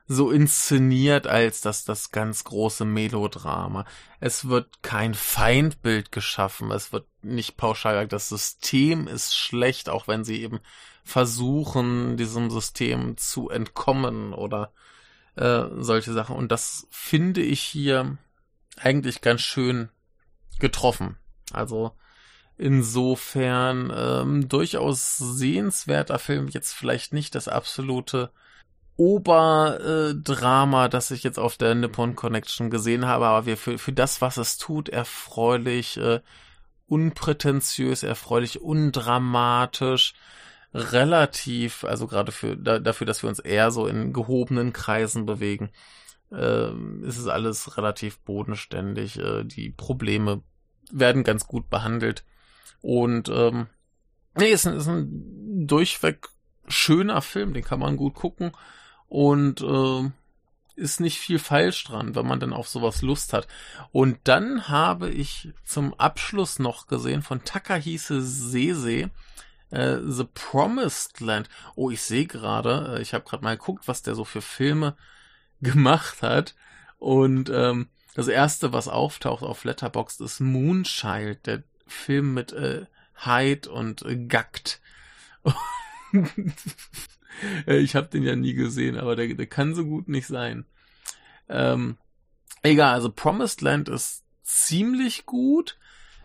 so 0.07 0.31
inszeniert 0.31 1.27
als 1.29 1.61
das 1.61 1.85
das 1.85 2.11
ganz 2.11 2.43
große 2.43 2.85
Melodrama. 2.85 3.85
Es 4.19 4.49
wird 4.49 4.83
kein 4.83 5.15
Feindbild 5.15 6.11
geschaffen, 6.11 6.73
es 6.73 6.93
wird 6.93 7.07
nicht 7.23 7.57
pauschal 7.57 7.95
gesagt, 7.95 8.13
das 8.15 8.29
System 8.29 9.07
ist 9.07 9.37
schlecht, 9.37 9.89
auch 9.89 10.09
wenn 10.09 10.25
sie 10.25 10.43
eben 10.43 10.59
versuchen, 11.05 12.17
diesem 12.17 12.51
System 12.51 13.17
zu 13.19 13.51
entkommen 13.51 14.33
oder 14.33 14.73
äh, 15.37 15.65
solche 15.79 16.13
Sachen. 16.13 16.35
Und 16.35 16.51
das 16.51 16.89
finde 16.91 17.43
ich 17.43 17.61
hier 17.61 18.19
eigentlich 18.79 19.21
ganz 19.21 19.43
schön 19.43 19.91
getroffen. 20.61 21.17
Also 21.53 21.93
insofern 22.57 23.93
ähm, 23.95 24.49
durchaus 24.49 25.17
sehenswerter 25.17 26.19
Film, 26.19 26.49
jetzt 26.49 26.73
vielleicht 26.73 27.13
nicht 27.13 27.35
das 27.35 27.49
absolute 27.49 28.31
Oberdrama, 28.97 30.87
äh, 30.87 30.89
das 30.91 31.11
ich 31.11 31.23
jetzt 31.23 31.39
auf 31.39 31.57
der 31.57 31.75
Nippon 31.75 32.17
Connection 32.17 32.69
gesehen 32.69 33.07
habe, 33.07 33.27
aber 33.27 33.47
wir 33.47 33.57
für, 33.57 33.79
für 33.79 33.95
das, 33.95 34.21
was 34.21 34.37
es 34.37 34.59
tut, 34.59 34.91
erfreulich, 34.91 35.97
äh, 35.97 36.21
unprätentiös, 36.87 38.03
erfreulich, 38.03 38.61
undramatisch, 38.61 40.13
relativ, 40.75 41.85
also 41.85 42.07
gerade 42.07 42.31
für 42.31 42.57
da, 42.57 42.79
dafür, 42.79 43.07
dass 43.07 43.23
wir 43.23 43.31
uns 43.31 43.39
eher 43.39 43.71
so 43.71 43.87
in 43.87 44.13
gehobenen 44.13 44.73
Kreisen 44.75 45.25
bewegen, 45.25 45.71
äh, 46.31 46.71
ist 47.03 47.19
es 47.19 47.27
alles 47.27 47.77
relativ 47.77 48.19
bodenständig. 48.21 49.19
Äh, 49.19 49.45
die 49.45 49.71
Probleme 49.71 50.43
werden 50.93 51.25
ganz 51.25 51.47
gut 51.47 51.71
behandelt. 51.71 52.25
Und 52.83 53.29
ähm, 53.29 53.67
nee, 54.37 54.51
ist 54.51 54.67
ein, 54.67 54.75
ist 54.75 54.89
ein 54.89 55.67
durchweg 55.67 56.29
schöner 56.69 57.23
Film, 57.23 57.53
den 57.53 57.65
kann 57.65 57.81
man 57.81 57.97
gut 57.97 58.15
gucken. 58.15 58.53
Und 59.09 59.61
äh, 59.61 60.11
ist 60.77 61.01
nicht 61.01 61.19
viel 61.19 61.39
falsch 61.39 61.85
dran, 61.85 62.15
wenn 62.15 62.27
man 62.27 62.41
dann 62.41 62.53
auf 62.53 62.69
sowas 62.69 63.03
Lust 63.03 63.33
hat. 63.33 63.47
Und 63.93 64.19
dann 64.25 64.69
habe 64.69 65.11
ich 65.11 65.53
zum 65.65 65.95
Abschluss 65.95 66.59
noch 66.59 66.87
gesehen 66.87 67.23
von 67.23 67.45
Takahise 67.45 68.23
Sese, 68.23 69.11
äh, 69.71 69.99
The 70.03 70.25
Promised 70.33 71.21
Land. 71.21 71.49
Oh, 71.77 71.91
ich 71.91 72.03
sehe 72.03 72.27
gerade, 72.27 72.97
äh, 72.97 73.03
ich 73.03 73.15
habe 73.15 73.25
gerade 73.25 73.45
mal 73.45 73.57
geguckt, 73.57 73.87
was 73.89 74.03
der 74.03 74.15
so 74.15 74.25
für 74.25 74.43
Filme 74.43 74.97
gemacht 75.61 76.23
hat. 76.23 76.55
Und 76.99 77.51
ähm, 77.51 77.89
das 78.15 78.29
erste, 78.29 78.73
was 78.73 78.89
auftaucht 78.89 79.43
auf 79.43 79.65
Letterboxd, 79.65 80.21
ist 80.21 80.41
Moonchild, 80.41 81.47
der 81.47 81.63
Film 81.87 82.35
mit 82.35 82.53
äh, 82.53 82.87
Hyde 83.15 83.71
und 83.71 84.03
äh, 84.03 84.17
Gackt. 84.17 84.81
ich 87.67 87.95
habe 87.95 88.09
den 88.09 88.23
ja 88.23 88.37
nie 88.37 88.55
gesehen, 88.55 88.99
aber 88.99 89.17
der, 89.17 89.35
der 89.35 89.47
kann 89.47 89.75
so 89.75 89.85
gut 89.85 90.09
nicht 90.09 90.27
sein. 90.27 90.67
Ähm, 91.49 91.97
egal, 92.63 92.95
also 92.95 93.11
Promised 93.11 93.61
Land 93.61 93.89
ist 93.89 94.25
ziemlich 94.43 95.27
gut. 95.27 95.79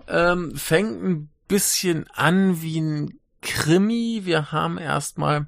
Ähm, 0.08 0.56
fängt 0.56 1.04
ein 1.04 1.30
bisschen 1.48 2.08
an 2.14 2.62
wie 2.62 2.80
ein 2.80 3.20
Krimi. 3.42 4.22
Wir 4.24 4.52
haben 4.52 4.78
erstmal 4.78 5.48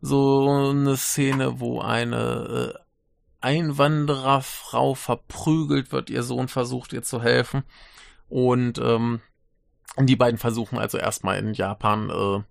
so 0.00 0.48
eine 0.70 0.96
Szene, 0.96 1.60
wo 1.60 1.80
eine 1.80 2.74
äh, 2.74 2.83
Einwandererfrau 3.44 4.94
verprügelt 4.94 5.92
wird, 5.92 6.10
ihr 6.10 6.22
Sohn 6.22 6.48
versucht 6.48 6.92
ihr 6.92 7.02
zu 7.02 7.22
helfen. 7.22 7.62
Und 8.28 8.78
ähm, 8.78 9.20
die 9.98 10.16
beiden 10.16 10.38
versuchen 10.38 10.78
also 10.78 10.98
erstmal 10.98 11.38
in 11.38 11.54
Japan 11.54 12.10
äh, 12.10 12.42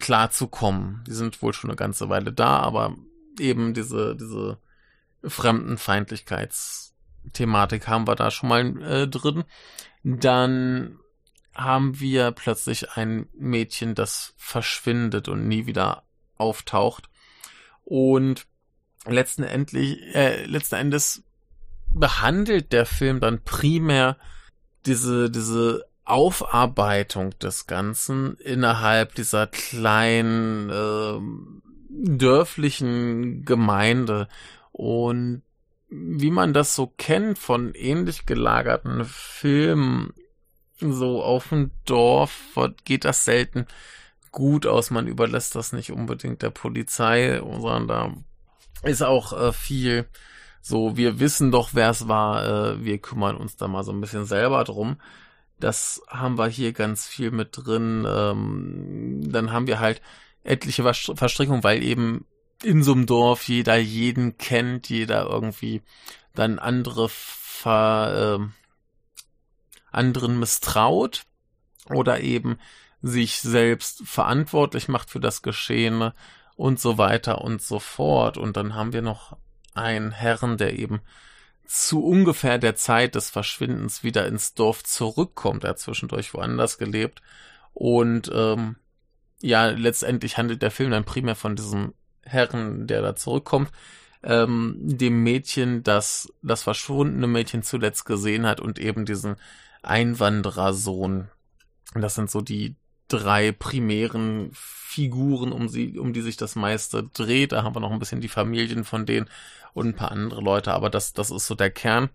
klarzukommen. 0.00 1.04
Die 1.06 1.12
sind 1.12 1.42
wohl 1.42 1.52
schon 1.52 1.70
eine 1.70 1.76
ganze 1.76 2.08
Weile 2.08 2.32
da, 2.32 2.58
aber 2.58 2.96
eben 3.38 3.74
diese, 3.74 4.16
diese 4.16 4.58
Fremdenfeindlichkeitsgeschichte 5.22 6.92
Thematik 7.32 7.88
haben 7.88 8.06
wir 8.06 8.16
da 8.16 8.30
schon 8.30 8.48
mal 8.48 8.82
äh, 8.82 9.08
drin. 9.08 9.44
Dann 10.02 10.98
haben 11.54 12.00
wir 12.00 12.32
plötzlich 12.32 12.92
ein 12.92 13.28
Mädchen, 13.34 13.94
das 13.94 14.34
verschwindet 14.36 15.28
und 15.28 15.46
nie 15.46 15.66
wieder 15.66 16.02
auftaucht. 16.36 17.08
Und 17.84 18.46
letzten, 19.06 19.42
endlich, 19.42 19.98
äh, 20.14 20.44
letzten 20.44 20.76
Endes 20.76 21.22
behandelt 21.94 22.72
der 22.72 22.86
Film 22.86 23.20
dann 23.20 23.42
primär 23.42 24.16
diese, 24.86 25.30
diese 25.30 25.84
Aufarbeitung 26.04 27.38
des 27.38 27.66
Ganzen 27.66 28.36
innerhalb 28.36 29.14
dieser 29.14 29.46
kleinen 29.46 30.70
äh, 30.70 32.16
dörflichen 32.18 33.44
Gemeinde 33.44 34.28
und 34.72 35.42
wie 35.88 36.30
man 36.30 36.54
das 36.54 36.74
so 36.74 36.86
kennt 36.86 37.38
von 37.38 37.74
ähnlich 37.74 38.24
gelagerten 38.24 39.04
Filmen, 39.04 40.14
so 40.80 41.22
auf 41.22 41.50
dem 41.50 41.70
Dorf 41.84 42.58
geht 42.84 43.04
das 43.04 43.24
selten 43.24 43.66
gut 44.32 44.66
aus. 44.66 44.90
Man 44.90 45.06
überlässt 45.06 45.54
das 45.54 45.72
nicht 45.72 45.92
unbedingt 45.92 46.40
der 46.40 46.50
Polizei, 46.50 47.40
sondern 47.40 47.86
da 47.88 48.14
ist 48.82 49.02
auch 49.02 49.32
äh, 49.32 49.52
viel 49.52 50.06
so, 50.60 50.96
wir 50.96 51.18
wissen 51.18 51.50
doch, 51.50 51.70
wer 51.72 51.90
es 51.90 52.06
war, 52.06 52.46
äh, 52.46 52.84
wir 52.84 52.98
kümmern 52.98 53.36
uns 53.36 53.56
da 53.56 53.66
mal 53.66 53.82
so 53.82 53.92
ein 53.92 54.00
bisschen 54.00 54.26
selber 54.26 54.62
drum. 54.62 55.00
Das 55.58 56.02
haben 56.08 56.38
wir 56.38 56.46
hier 56.46 56.72
ganz 56.72 57.06
viel 57.06 57.32
mit 57.32 57.50
drin. 57.52 58.06
Ähm, 58.08 59.32
dann 59.32 59.52
haben 59.52 59.66
wir 59.66 59.80
halt 59.80 60.00
etliche 60.44 60.82
Verstrickungen, 60.82 61.64
weil 61.64 61.82
eben 61.82 62.26
in 62.62 62.84
so 62.84 62.92
einem 62.92 63.06
Dorf 63.06 63.48
jeder 63.48 63.76
jeden 63.76 64.38
kennt, 64.38 64.88
jeder 64.88 65.26
irgendwie 65.26 65.82
dann 66.34 66.60
andere 66.60 67.08
ver, 67.08 68.38
äh, 68.40 68.46
anderen 69.90 70.38
misstraut 70.38 71.24
oder 71.90 72.20
eben 72.20 72.58
sich 73.02 73.40
selbst 73.40 74.02
verantwortlich 74.04 74.88
macht 74.88 75.10
für 75.10 75.20
das 75.20 75.42
Geschehene 75.42 76.14
und 76.62 76.78
so 76.78 76.96
weiter 76.96 77.42
und 77.42 77.60
so 77.60 77.80
fort. 77.80 78.38
Und 78.38 78.56
dann 78.56 78.76
haben 78.76 78.92
wir 78.92 79.02
noch 79.02 79.36
einen 79.74 80.12
Herrn, 80.12 80.58
der 80.58 80.78
eben 80.78 81.00
zu 81.66 82.04
ungefähr 82.04 82.58
der 82.58 82.76
Zeit 82.76 83.16
des 83.16 83.30
Verschwindens 83.30 84.04
wieder 84.04 84.28
ins 84.28 84.54
Dorf 84.54 84.84
zurückkommt. 84.84 85.64
Er 85.64 85.70
hat 85.70 85.80
zwischendurch 85.80 86.32
woanders 86.34 86.78
gelebt. 86.78 87.20
Und 87.74 88.30
ähm, 88.32 88.76
ja, 89.40 89.66
letztendlich 89.70 90.38
handelt 90.38 90.62
der 90.62 90.70
Film 90.70 90.92
dann 90.92 91.04
primär 91.04 91.34
von 91.34 91.56
diesem 91.56 91.94
Herren, 92.22 92.86
der 92.86 93.02
da 93.02 93.16
zurückkommt, 93.16 93.72
ähm, 94.22 94.76
dem 94.78 95.20
Mädchen, 95.24 95.82
das 95.82 96.32
das 96.42 96.62
verschwundene 96.62 97.26
Mädchen 97.26 97.64
zuletzt 97.64 98.04
gesehen 98.04 98.46
hat 98.46 98.60
und 98.60 98.78
eben 98.78 99.04
diesen 99.04 99.34
Einwanderersohn. 99.82 101.28
Das 101.96 102.14
sind 102.14 102.30
so 102.30 102.40
die 102.40 102.76
drei 103.12 103.52
primären 103.52 104.50
Figuren, 104.52 105.52
um 105.52 105.68
sie, 105.68 105.98
um 105.98 106.12
die 106.12 106.22
sich 106.22 106.36
das 106.36 106.56
meiste 106.56 107.04
dreht. 107.04 107.52
Da 107.52 107.62
haben 107.62 107.74
wir 107.74 107.80
noch 107.80 107.92
ein 107.92 107.98
bisschen 107.98 108.20
die 108.20 108.28
Familien 108.28 108.84
von 108.84 109.06
denen 109.06 109.28
und 109.74 109.88
ein 109.88 109.96
paar 109.96 110.12
andere 110.12 110.40
Leute, 110.40 110.72
aber 110.72 110.90
das, 110.90 111.12
das 111.12 111.30
ist 111.30 111.46
so 111.46 111.54
der 111.54 111.70
Kern. 111.70 112.08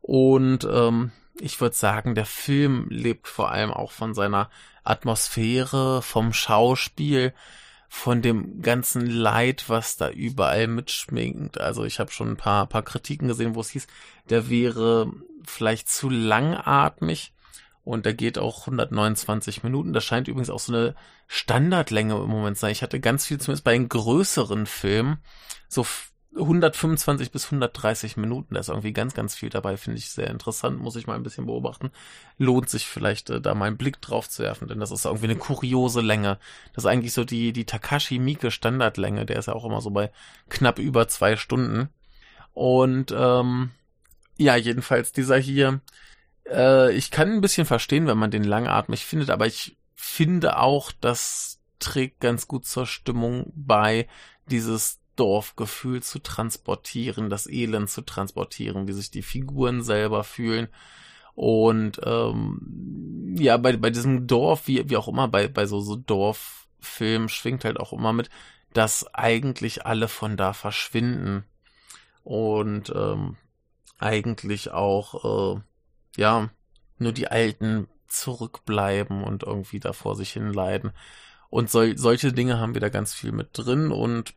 Und 0.00 0.64
ähm, 0.64 1.12
ich 1.38 1.60
würde 1.60 1.76
sagen, 1.76 2.14
der 2.14 2.26
Film 2.26 2.86
lebt 2.90 3.28
vor 3.28 3.50
allem 3.50 3.70
auch 3.70 3.92
von 3.92 4.14
seiner 4.14 4.50
Atmosphäre, 4.84 6.02
vom 6.02 6.32
Schauspiel, 6.32 7.34
von 7.88 8.22
dem 8.22 8.62
ganzen 8.62 9.06
Leid, 9.06 9.64
was 9.68 9.96
da 9.96 10.10
überall 10.10 10.68
mitschminkt. 10.68 11.60
Also 11.60 11.84
ich 11.84 11.98
habe 11.98 12.12
schon 12.12 12.30
ein 12.30 12.36
paar, 12.36 12.66
paar 12.66 12.82
Kritiken 12.82 13.28
gesehen, 13.28 13.54
wo 13.54 13.60
es 13.60 13.70
hieß, 13.70 13.86
der 14.28 14.48
wäre 14.48 15.12
vielleicht 15.44 15.88
zu 15.88 16.08
langatmig 16.08 17.32
und 17.84 18.06
der 18.06 18.14
geht 18.14 18.38
auch 18.38 18.60
129 18.60 19.62
Minuten. 19.62 19.92
Das 19.92 20.04
scheint 20.04 20.28
übrigens 20.28 20.50
auch 20.50 20.60
so 20.60 20.72
eine 20.72 20.94
Standardlänge 21.26 22.14
im 22.14 22.28
Moment 22.28 22.58
sein. 22.58 22.72
Ich 22.72 22.82
hatte 22.82 23.00
ganz 23.00 23.26
viel, 23.26 23.40
zumindest 23.40 23.64
bei 23.64 23.72
den 23.72 23.88
größeren 23.88 24.66
Filmen, 24.66 25.18
so 25.68 25.86
125 26.36 27.32
bis 27.32 27.46
130 27.46 28.16
Minuten. 28.16 28.54
Da 28.54 28.60
ist 28.60 28.68
irgendwie 28.68 28.92
ganz, 28.92 29.14
ganz 29.14 29.34
viel 29.34 29.50
dabei. 29.50 29.76
Finde 29.76 29.98
ich 29.98 30.10
sehr 30.10 30.30
interessant. 30.30 30.78
Muss 30.78 30.96
ich 30.96 31.06
mal 31.06 31.16
ein 31.16 31.22
bisschen 31.22 31.46
beobachten. 31.46 31.90
Lohnt 32.38 32.68
sich 32.68 32.86
vielleicht, 32.86 33.30
äh, 33.30 33.40
da 33.40 33.54
mal 33.54 33.66
einen 33.66 33.76
Blick 33.76 34.00
drauf 34.00 34.28
zu 34.28 34.42
werfen, 34.42 34.68
denn 34.68 34.78
das 34.78 34.92
ist 34.92 35.06
irgendwie 35.06 35.26
eine 35.26 35.36
kuriose 35.36 36.00
Länge. 36.00 36.38
Das 36.74 36.84
ist 36.84 36.90
eigentlich 36.90 37.12
so 37.12 37.24
die, 37.24 37.52
die 37.52 37.64
Takashi 37.64 38.18
Miike 38.18 38.50
Standardlänge. 38.50 39.26
Der 39.26 39.38
ist 39.38 39.46
ja 39.46 39.54
auch 39.54 39.64
immer 39.64 39.80
so 39.80 39.90
bei 39.90 40.12
knapp 40.48 40.78
über 40.78 41.08
zwei 41.08 41.36
Stunden. 41.36 41.88
Und, 42.52 43.12
ähm, 43.16 43.70
ja, 44.36 44.56
jedenfalls 44.56 45.12
dieser 45.12 45.36
hier, 45.36 45.80
äh, 46.48 46.92
ich 46.92 47.10
kann 47.10 47.32
ein 47.32 47.40
bisschen 47.40 47.66
verstehen, 47.66 48.06
wenn 48.06 48.18
man 48.18 48.30
den 48.30 48.44
langatmig 48.44 49.04
findet, 49.04 49.30
aber 49.30 49.46
ich 49.46 49.76
finde 49.94 50.58
auch, 50.58 50.92
das 50.92 51.60
trägt 51.78 52.20
ganz 52.20 52.46
gut 52.46 52.66
zur 52.66 52.86
Stimmung 52.86 53.52
bei, 53.54 54.06
dieses 54.46 55.00
Dorfgefühl 55.16 56.02
zu 56.02 56.18
transportieren, 56.18 57.30
das 57.30 57.46
Elend 57.46 57.90
zu 57.90 58.02
transportieren, 58.02 58.88
wie 58.88 58.92
sich 58.92 59.10
die 59.10 59.22
Figuren 59.22 59.82
selber 59.82 60.24
fühlen. 60.24 60.68
Und 61.34 62.00
ähm, 62.04 63.34
ja, 63.38 63.56
bei, 63.56 63.76
bei 63.76 63.90
diesem 63.90 64.26
Dorf, 64.26 64.66
wie, 64.66 64.88
wie 64.88 64.96
auch 64.96 65.08
immer, 65.08 65.28
bei, 65.28 65.48
bei 65.48 65.66
so, 65.66 65.80
so 65.80 65.96
Dorffilmen 65.96 67.28
schwingt 67.28 67.64
halt 67.64 67.78
auch 67.78 67.92
immer 67.92 68.12
mit, 68.12 68.30
dass 68.72 69.14
eigentlich 69.14 69.86
alle 69.86 70.08
von 70.08 70.36
da 70.36 70.52
verschwinden. 70.52 71.44
Und 72.24 72.92
ähm, 72.94 73.36
eigentlich 73.98 74.70
auch, 74.70 75.56
äh, 75.56 75.60
ja, 76.16 76.50
nur 76.98 77.12
die 77.12 77.28
Alten 77.28 77.88
zurückbleiben 78.06 79.22
und 79.22 79.44
irgendwie 79.44 79.80
da 79.80 79.92
vor 79.92 80.16
sich 80.16 80.32
hin 80.32 80.52
leiden. 80.52 80.92
Und 81.48 81.70
sol 81.70 81.96
solche 81.96 82.32
Dinge 82.32 82.58
haben 82.58 82.74
wir 82.74 82.80
da 82.80 82.88
ganz 82.88 83.14
viel 83.14 83.32
mit 83.32 83.50
drin 83.52 83.90
und 83.90 84.34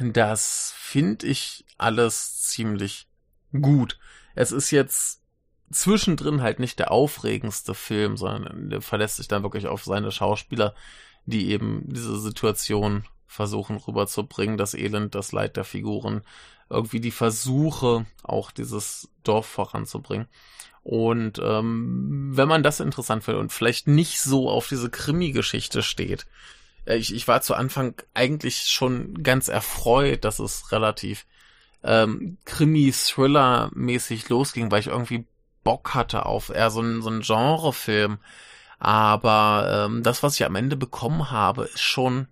das 0.00 0.72
finde 0.76 1.26
ich 1.26 1.64
alles 1.78 2.40
ziemlich 2.42 3.08
gut. 3.52 3.98
Es 4.34 4.52
ist 4.52 4.70
jetzt 4.70 5.22
zwischendrin 5.70 6.42
halt 6.42 6.58
nicht 6.58 6.78
der 6.78 6.90
aufregendste 6.90 7.74
Film, 7.74 8.16
sondern 8.16 8.70
der 8.70 8.80
verlässt 8.80 9.16
sich 9.16 9.28
dann 9.28 9.42
wirklich 9.42 9.66
auf 9.66 9.84
seine 9.84 10.12
Schauspieler, 10.12 10.74
die 11.26 11.50
eben 11.50 11.82
diese 11.86 12.18
Situation 12.18 13.04
versuchen 13.32 13.78
rüberzubringen, 13.78 14.58
das 14.58 14.74
Elend, 14.74 15.14
das 15.14 15.32
Leid 15.32 15.56
der 15.56 15.64
Figuren, 15.64 16.22
irgendwie 16.68 17.00
die 17.00 17.10
Versuche, 17.10 18.06
auch 18.22 18.50
dieses 18.50 19.08
Dorf 19.24 19.46
voranzubringen. 19.46 20.28
Und 20.82 21.38
ähm, 21.42 22.30
wenn 22.32 22.48
man 22.48 22.62
das 22.62 22.80
interessant 22.80 23.24
findet 23.24 23.40
und 23.40 23.52
vielleicht 23.52 23.86
nicht 23.86 24.20
so 24.20 24.50
auf 24.50 24.68
diese 24.68 24.90
Krimi-Geschichte 24.90 25.82
steht, 25.82 26.26
äh, 26.84 26.96
ich, 26.96 27.14
ich 27.14 27.26
war 27.28 27.40
zu 27.40 27.54
Anfang 27.54 27.94
eigentlich 28.14 28.68
schon 28.68 29.22
ganz 29.22 29.48
erfreut, 29.48 30.24
dass 30.24 30.38
es 30.38 30.72
relativ 30.72 31.24
ähm, 31.84 32.36
Krimi-Thriller-mäßig 32.44 34.28
losging, 34.28 34.70
weil 34.70 34.80
ich 34.80 34.88
irgendwie 34.88 35.24
Bock 35.64 35.94
hatte 35.94 36.26
auf 36.26 36.50
eher 36.50 36.70
so 36.70 36.80
einen, 36.80 37.00
so 37.02 37.08
einen 37.08 37.22
Genrefilm. 37.22 38.18
Aber 38.78 39.86
ähm, 39.86 40.02
das, 40.02 40.22
was 40.22 40.34
ich 40.34 40.44
am 40.44 40.56
Ende 40.56 40.76
bekommen 40.76 41.30
habe, 41.30 41.64
ist 41.64 41.80
schon 41.80 42.26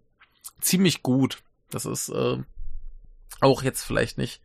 ziemlich 0.60 1.02
gut. 1.02 1.42
Das 1.70 1.84
ist 1.84 2.08
äh, 2.08 2.38
auch 3.40 3.62
jetzt 3.62 3.82
vielleicht 3.82 4.18
nicht 4.18 4.40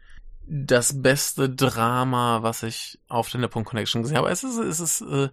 das 0.48 1.02
beste 1.02 1.50
Drama, 1.50 2.44
was 2.44 2.64
ich 2.64 3.00
auf 3.08 3.30
der 3.30 3.42
Nippon 3.42 3.66
Connection 3.66 4.04
gesehen 4.04 4.18
habe. 4.18 4.30
Es 4.30 4.44
ist, 4.44 4.58
es 4.58 4.80
ist 4.80 5.02
äh, 5.02 5.30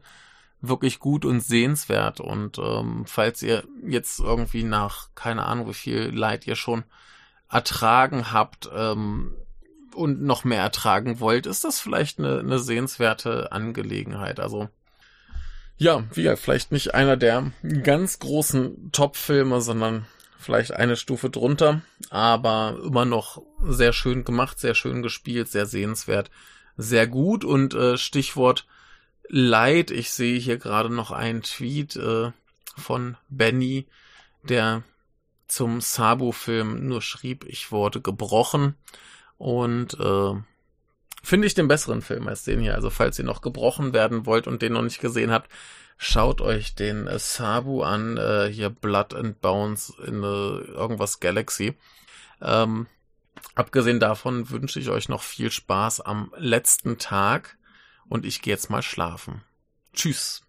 wirklich 0.61 1.01
gut 1.01 1.25
und 1.25 1.41
sehenswert. 1.41 2.21
Und 2.21 2.59
ähm, 2.59 3.05
falls 3.07 3.43
ihr 3.43 3.65
jetzt 3.87 4.21
irgendwie 4.21 4.63
nach, 4.63 5.09
keine 5.15 5.45
Ahnung, 5.45 5.69
wie 5.69 5.75
viel 5.75 6.11
Leid 6.15 6.47
ihr 6.47 6.57
schon 6.57 6.85
ertragen 7.51 8.33
habt 8.33 8.71
ähm, 8.75 9.35
und 9.95 10.23
noch 10.23 10.45
mehr 10.45 10.63
ertragen 10.63 11.21
wollt, 11.21 11.47
ist 11.47 11.65
das 11.65 11.81
vielleicht 11.81 12.19
eine, 12.19 12.39
eine 12.39 12.59
sehenswerte 12.59 13.53
Angelegenheit. 13.53 14.41
Also 14.41 14.69
ja, 15.77 16.05
wie 16.15 16.35
vielleicht 16.37 16.71
nicht 16.73 16.95
einer 16.95 17.17
der 17.17 17.51
ganz 17.83 18.21
großen 18.21 18.93
Top-Filme, 18.93 19.61
sondern 19.61 20.07
vielleicht 20.43 20.73
eine 20.73 20.97
Stufe 20.97 21.31
drunter, 21.31 21.83
aber 22.11 22.79
immer 22.85 23.05
noch 23.05 23.43
sehr 23.65 23.93
schön 23.93 24.25
gemacht, 24.25 24.59
sehr 24.59 24.75
schön 24.75 25.03
gespielt, 25.03 25.49
sehr 25.49 25.67
sehenswert, 25.67 26.31
sehr 26.77 27.07
gut 27.07 27.45
und 27.45 27.75
äh, 27.75 27.97
Stichwort 27.97 28.67
Leid. 29.29 29.91
Ich 29.91 30.11
sehe 30.11 30.39
hier 30.39 30.59
gerade 30.59 30.93
noch 30.93 31.11
einen 31.11 31.43
Tweet 31.43 31.97
äh, 31.97 32.33
von 32.77 33.17
Benny, 33.29 33.87
der 34.43 34.83
zum 35.47 35.81
Sabu-Film 35.81 36.87
nur 36.87 37.03
schrieb, 37.03 37.45
ich 37.47 37.71
wurde 37.73 38.01
gebrochen 38.01 38.75
und 39.37 39.95
äh, 40.01 40.35
finde 41.23 41.47
ich 41.47 41.55
den 41.55 41.69
besseren 41.69 42.03
Film 42.03 42.27
als 42.27 42.45
den 42.45 42.61
hier. 42.61 42.75
Also 42.75 42.91
falls 42.91 43.19
ihr 43.19 43.25
noch 43.25 43.43
gebrochen 43.43 43.93
werden 43.93 44.27
wollt 44.27 44.47
und 44.47 44.63
den 44.63 44.73
noch 44.73 44.83
nicht 44.83 45.01
gesehen 45.01 45.31
habt, 45.31 45.51
schaut 45.97 46.41
euch 46.41 46.75
den 46.75 47.07
äh, 47.07 47.19
Sabu 47.19 47.83
an, 47.83 48.17
äh, 48.17 48.49
hier 48.53 48.71
Blood 48.71 49.15
and 49.15 49.41
Bones 49.41 49.93
in 50.07 50.23
äh, 50.23 50.27
irgendwas 50.27 51.21
Galaxy. 51.21 51.75
Ähm, 52.41 52.87
Abgesehen 53.55 54.01
davon 54.01 54.49
wünsche 54.51 54.81
ich 54.81 54.89
euch 54.89 55.09
noch 55.09 55.23
viel 55.23 55.51
Spaß 55.51 56.01
am 56.01 56.33
letzten 56.37 56.99
Tag 56.99 57.59
und 58.09 58.25
ich 58.25 58.41
gehe 58.41 58.55
jetzt 58.55 58.71
mal 58.71 58.83
schlafen. 58.83 59.43
Tschüss. 59.93 60.43